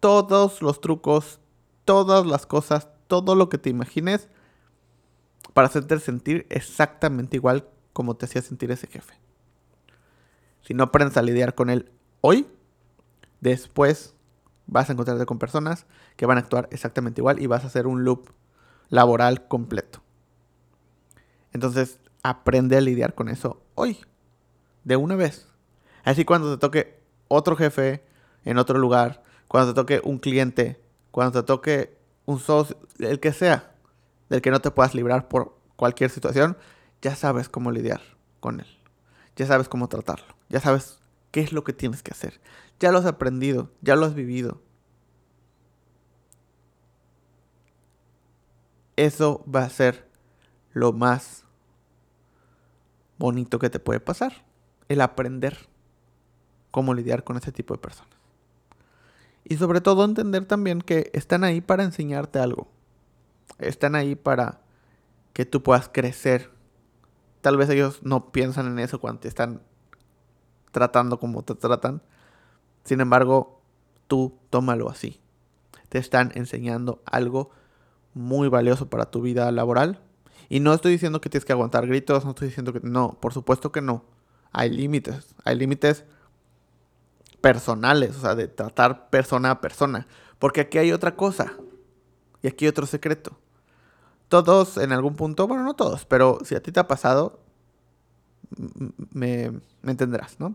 todos 0.00 0.62
los 0.62 0.80
trucos, 0.80 1.38
todas 1.84 2.26
las 2.26 2.46
cosas, 2.46 2.88
todo 3.06 3.34
lo 3.34 3.48
que 3.48 3.58
te 3.58 3.70
imagines 3.70 4.28
para 5.56 5.68
hacerte 5.68 5.98
sentir 6.00 6.46
exactamente 6.50 7.38
igual 7.38 7.66
como 7.94 8.14
te 8.14 8.26
hacía 8.26 8.42
sentir 8.42 8.70
ese 8.70 8.88
jefe. 8.88 9.14
Si 10.60 10.74
no 10.74 10.84
aprendes 10.84 11.16
a 11.16 11.22
lidiar 11.22 11.54
con 11.54 11.70
él 11.70 11.90
hoy, 12.20 12.46
después 13.40 14.14
vas 14.66 14.90
a 14.90 14.92
encontrarte 14.92 15.24
con 15.24 15.38
personas 15.38 15.86
que 16.16 16.26
van 16.26 16.36
a 16.36 16.42
actuar 16.42 16.68
exactamente 16.72 17.22
igual 17.22 17.40
y 17.40 17.46
vas 17.46 17.64
a 17.64 17.68
hacer 17.68 17.86
un 17.86 18.04
loop 18.04 18.28
laboral 18.90 19.48
completo. 19.48 20.02
Entonces, 21.54 22.00
aprende 22.22 22.76
a 22.76 22.82
lidiar 22.82 23.14
con 23.14 23.30
eso 23.30 23.62
hoy, 23.76 24.04
de 24.84 24.96
una 24.96 25.16
vez. 25.16 25.48
Así 26.04 26.26
cuando 26.26 26.52
te 26.52 26.60
toque 26.60 27.00
otro 27.28 27.56
jefe 27.56 28.04
en 28.44 28.58
otro 28.58 28.78
lugar, 28.78 29.22
cuando 29.48 29.72
te 29.72 29.80
toque 29.80 30.02
un 30.04 30.18
cliente, 30.18 30.78
cuando 31.12 31.40
te 31.40 31.46
toque 31.46 31.96
un 32.26 32.40
socio, 32.40 32.76
el 32.98 33.20
que 33.20 33.32
sea, 33.32 33.72
del 34.28 34.42
que 34.42 34.50
no 34.50 34.60
te 34.60 34.70
puedas 34.70 34.94
librar 34.94 35.28
por 35.28 35.56
cualquier 35.76 36.10
situación, 36.10 36.56
ya 37.02 37.14
sabes 37.14 37.48
cómo 37.48 37.70
lidiar 37.70 38.00
con 38.40 38.60
él. 38.60 38.66
Ya 39.36 39.46
sabes 39.46 39.68
cómo 39.68 39.88
tratarlo. 39.88 40.34
Ya 40.48 40.60
sabes 40.60 41.00
qué 41.30 41.40
es 41.40 41.52
lo 41.52 41.64
que 41.64 41.72
tienes 41.72 42.02
que 42.02 42.12
hacer. 42.12 42.40
Ya 42.80 42.90
lo 42.90 42.98
has 42.98 43.06
aprendido, 43.06 43.70
ya 43.82 43.96
lo 43.96 44.06
has 44.06 44.14
vivido. 44.14 44.60
Eso 48.96 49.44
va 49.52 49.62
a 49.64 49.70
ser 49.70 50.08
lo 50.72 50.92
más 50.92 51.44
bonito 53.18 53.58
que 53.58 53.70
te 53.70 53.78
puede 53.78 54.00
pasar. 54.00 54.44
El 54.88 55.00
aprender 55.00 55.68
cómo 56.70 56.94
lidiar 56.94 57.24
con 57.24 57.36
ese 57.36 57.52
tipo 57.52 57.74
de 57.74 57.80
personas. 57.80 58.16
Y 59.44 59.56
sobre 59.56 59.80
todo 59.80 60.04
entender 60.04 60.44
también 60.46 60.80
que 60.80 61.10
están 61.12 61.44
ahí 61.44 61.60
para 61.60 61.84
enseñarte 61.84 62.38
algo. 62.38 62.68
Están 63.58 63.94
ahí 63.94 64.14
para 64.14 64.60
que 65.32 65.44
tú 65.44 65.62
puedas 65.62 65.88
crecer. 65.88 66.50
Tal 67.40 67.56
vez 67.56 67.68
ellos 67.68 68.00
no 68.02 68.32
piensan 68.32 68.66
en 68.66 68.78
eso 68.78 69.00
cuando 69.00 69.20
te 69.20 69.28
están 69.28 69.62
tratando 70.72 71.18
como 71.18 71.42
te 71.42 71.54
tratan. 71.54 72.02
Sin 72.84 73.00
embargo, 73.00 73.60
tú 74.06 74.38
tómalo 74.50 74.88
así. 74.90 75.20
Te 75.88 75.98
están 75.98 76.32
enseñando 76.34 77.02
algo 77.06 77.50
muy 78.14 78.48
valioso 78.48 78.88
para 78.88 79.10
tu 79.10 79.20
vida 79.20 79.50
laboral. 79.52 80.02
Y 80.48 80.60
no 80.60 80.72
estoy 80.72 80.92
diciendo 80.92 81.20
que 81.20 81.28
tienes 81.28 81.44
que 81.44 81.52
aguantar 81.52 81.86
gritos, 81.86 82.24
no 82.24 82.30
estoy 82.30 82.48
diciendo 82.48 82.72
que 82.72 82.80
no, 82.80 83.18
por 83.20 83.32
supuesto 83.32 83.72
que 83.72 83.80
no. 83.80 84.04
Hay 84.52 84.70
límites, 84.70 85.34
hay 85.44 85.56
límites 85.56 86.04
personales, 87.40 88.16
o 88.16 88.20
sea, 88.20 88.34
de 88.34 88.48
tratar 88.48 89.10
persona 89.10 89.50
a 89.50 89.60
persona. 89.60 90.06
Porque 90.38 90.62
aquí 90.62 90.78
hay 90.78 90.92
otra 90.92 91.16
cosa. 91.16 91.54
Y 92.46 92.48
aquí 92.48 92.68
otro 92.68 92.86
secreto. 92.86 93.36
Todos 94.28 94.76
en 94.76 94.92
algún 94.92 95.16
punto, 95.16 95.48
bueno, 95.48 95.64
no 95.64 95.74
todos, 95.74 96.04
pero 96.04 96.38
si 96.44 96.54
a 96.54 96.62
ti 96.62 96.70
te 96.70 96.78
ha 96.78 96.86
pasado, 96.86 97.40
me, 99.10 99.50
entenderás, 99.82 100.38
¿no? 100.38 100.54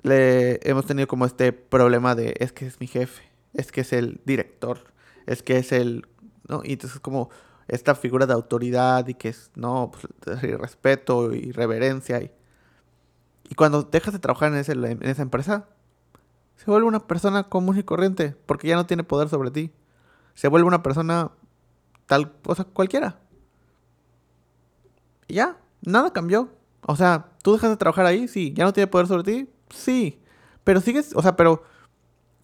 Le, 0.00 0.66
hemos 0.66 0.86
tenido 0.86 1.06
como 1.06 1.26
este 1.26 1.52
problema 1.52 2.14
de 2.14 2.36
es 2.38 2.52
que 2.52 2.66
es 2.66 2.80
mi 2.80 2.86
jefe, 2.86 3.22
es 3.52 3.70
que 3.70 3.82
es 3.82 3.92
el 3.92 4.22
director, 4.24 4.84
es 5.26 5.42
que 5.42 5.58
es 5.58 5.72
el, 5.72 6.06
¿no? 6.48 6.62
Y 6.64 6.72
entonces 6.72 7.00
como 7.00 7.28
esta 7.66 7.94
figura 7.94 8.24
de 8.24 8.32
autoridad 8.32 9.06
y 9.08 9.12
que 9.14 9.28
es, 9.28 9.50
no, 9.56 9.90
pues, 9.90 10.40
respeto 10.58 11.34
y 11.34 11.52
reverencia. 11.52 12.22
Y, 12.22 12.30
y 13.50 13.54
cuando 13.56 13.82
dejas 13.82 14.14
de 14.14 14.20
trabajar 14.20 14.52
en, 14.52 14.58
ese, 14.58 14.72
en 14.72 15.02
esa 15.02 15.20
empresa, 15.20 15.68
se 16.56 16.64
vuelve 16.64 16.88
una 16.88 17.06
persona 17.06 17.50
común 17.50 17.76
y 17.76 17.82
corriente, 17.82 18.34
porque 18.46 18.68
ya 18.68 18.76
no 18.76 18.86
tiene 18.86 19.04
poder 19.04 19.28
sobre 19.28 19.50
ti. 19.50 19.70
Se 20.38 20.46
vuelve 20.46 20.68
una 20.68 20.84
persona 20.84 21.32
tal 22.06 22.30
cosa 22.42 22.62
cualquiera. 22.62 23.18
Y 25.26 25.34
ya, 25.34 25.58
nada 25.82 26.12
cambió. 26.12 26.50
O 26.82 26.94
sea, 26.94 27.30
tú 27.42 27.54
dejas 27.54 27.70
de 27.70 27.76
trabajar 27.76 28.06
ahí, 28.06 28.28
sí, 28.28 28.54
ya 28.54 28.62
no 28.62 28.72
tiene 28.72 28.86
poder 28.86 29.08
sobre 29.08 29.24
ti, 29.24 29.50
sí. 29.68 30.22
Pero 30.62 30.80
sigues, 30.80 31.12
o 31.16 31.22
sea, 31.22 31.34
pero 31.34 31.64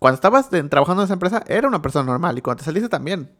cuando 0.00 0.16
estabas 0.16 0.50
trabajando 0.50 1.02
en 1.02 1.04
esa 1.04 1.12
empresa 1.12 1.44
era 1.46 1.68
una 1.68 1.82
persona 1.82 2.04
normal 2.04 2.36
y 2.36 2.42
cuando 2.42 2.62
te 2.62 2.64
saliste 2.64 2.88
también. 2.88 3.30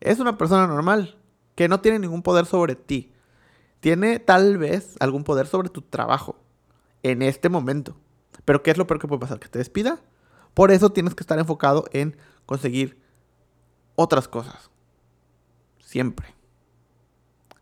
Es 0.00 0.20
una 0.20 0.38
persona 0.38 0.66
normal 0.66 1.18
que 1.54 1.68
no 1.68 1.80
tiene 1.80 1.98
ningún 1.98 2.22
poder 2.22 2.46
sobre 2.46 2.76
ti. 2.76 3.12
Tiene 3.80 4.20
tal 4.20 4.56
vez 4.56 4.96
algún 5.00 5.22
poder 5.22 5.48
sobre 5.48 5.68
tu 5.68 5.82
trabajo 5.82 6.40
en 7.02 7.20
este 7.20 7.50
momento. 7.50 7.94
Pero 8.46 8.62
¿qué 8.62 8.70
es 8.70 8.78
lo 8.78 8.86
peor 8.86 9.00
que 9.00 9.06
puede 9.06 9.20
pasar? 9.20 9.38
Que 9.38 9.48
te 9.48 9.58
despida. 9.58 10.00
Por 10.54 10.70
eso 10.70 10.92
tienes 10.92 11.14
que 11.14 11.22
estar 11.22 11.38
enfocado 11.38 11.84
en 11.92 12.16
conseguir 12.46 13.04
otras 13.96 14.28
cosas. 14.28 14.70
Siempre. 15.80 16.34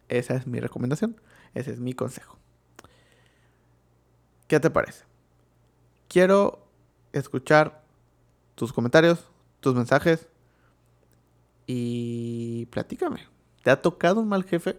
Esa 0.09 0.35
es 0.35 0.47
mi 0.47 0.61
recomendación. 0.61 1.21
Ese 1.55 1.73
es 1.73 1.81
mi 1.81 1.95
consejo. 1.95 2.39
¿Qué 4.47 4.61
te 4.61 4.71
parece? 4.71 5.05
Quiero 6.09 6.67
escuchar 7.13 7.83
tus 8.55 8.73
comentarios, 8.73 9.31
tus 9.61 9.75
mensajes 9.75 10.29
y 11.67 12.67
platícame. 12.67 13.21
¿Te 13.63 13.71
ha 13.71 13.81
tocado 13.81 14.21
un 14.21 14.29
mal 14.29 14.45
jefe? 14.45 14.79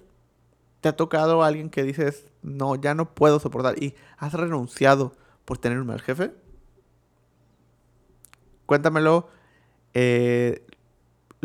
¿Te 0.82 0.90
ha 0.90 0.96
tocado 0.96 1.44
alguien 1.44 1.70
que 1.70 1.84
dices, 1.84 2.26
no, 2.44 2.76
ya 2.76 2.94
no 2.94 3.16
puedo 3.16 3.40
soportar 3.40 3.82
y 3.82 3.96
has 4.18 4.34
renunciado 4.34 5.16
por 5.46 5.58
tener 5.58 5.80
un 5.80 5.88
mal 5.88 6.02
jefe? 6.02 6.32
Cuéntamelo. 8.66 9.30
Eh, 9.94 10.66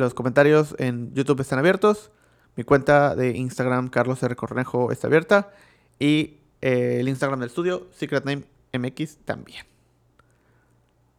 los 0.00 0.14
comentarios 0.14 0.74
en 0.78 1.12
YouTube 1.14 1.40
están 1.40 1.58
abiertos. 1.58 2.10
Mi 2.56 2.64
cuenta 2.64 3.14
de 3.14 3.36
Instagram, 3.36 3.88
Carlos 3.88 4.22
R. 4.22 4.34
Cornejo, 4.34 4.90
está 4.90 5.06
abierta. 5.06 5.52
Y 5.98 6.38
eh, 6.62 6.98
el 7.00 7.08
Instagram 7.08 7.40
del 7.40 7.48
estudio, 7.48 7.86
Secret 7.92 8.24
Name 8.24 8.44
MX, 8.72 9.18
también. 9.18 9.66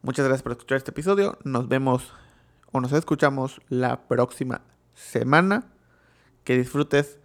Muchas 0.02 0.26
gracias 0.26 0.44
por 0.44 0.54
escuchar 0.54 0.78
este 0.78 0.92
episodio. 0.92 1.38
Nos 1.44 1.68
vemos 1.68 2.12
o 2.72 2.82
nos 2.82 2.92
escuchamos 2.92 3.62
la 3.70 4.08
próxima 4.08 4.62
semana. 4.96 5.68
Que 6.44 6.58
disfrutes 6.58 7.20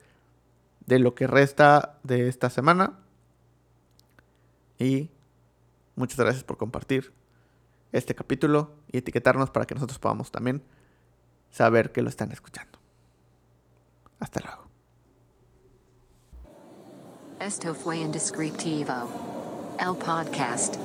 de 0.84 0.98
lo 0.98 1.14
que 1.14 1.26
resta 1.26 1.98
de 2.02 2.28
esta 2.28 2.50
semana. 2.50 2.98
Y 4.78 5.10
muchas 5.94 6.18
gracias 6.18 6.44
por 6.44 6.58
compartir 6.58 7.14
este 7.92 8.14
capítulo 8.14 8.74
y 8.92 8.98
etiquetarnos 8.98 9.50
para 9.50 9.64
que 9.64 9.74
nosotros 9.74 9.98
podamos 9.98 10.30
también 10.30 10.62
saber 11.50 11.92
que 11.92 12.02
lo 12.02 12.08
están 12.08 12.32
escuchando. 12.32 12.78
Hasta 14.18 14.40
luego. 14.40 14.66
Esto 17.40 17.74
fue 17.74 17.98
Indescriptivo. 17.98 19.76
El 19.78 19.94
podcast. 19.96 20.76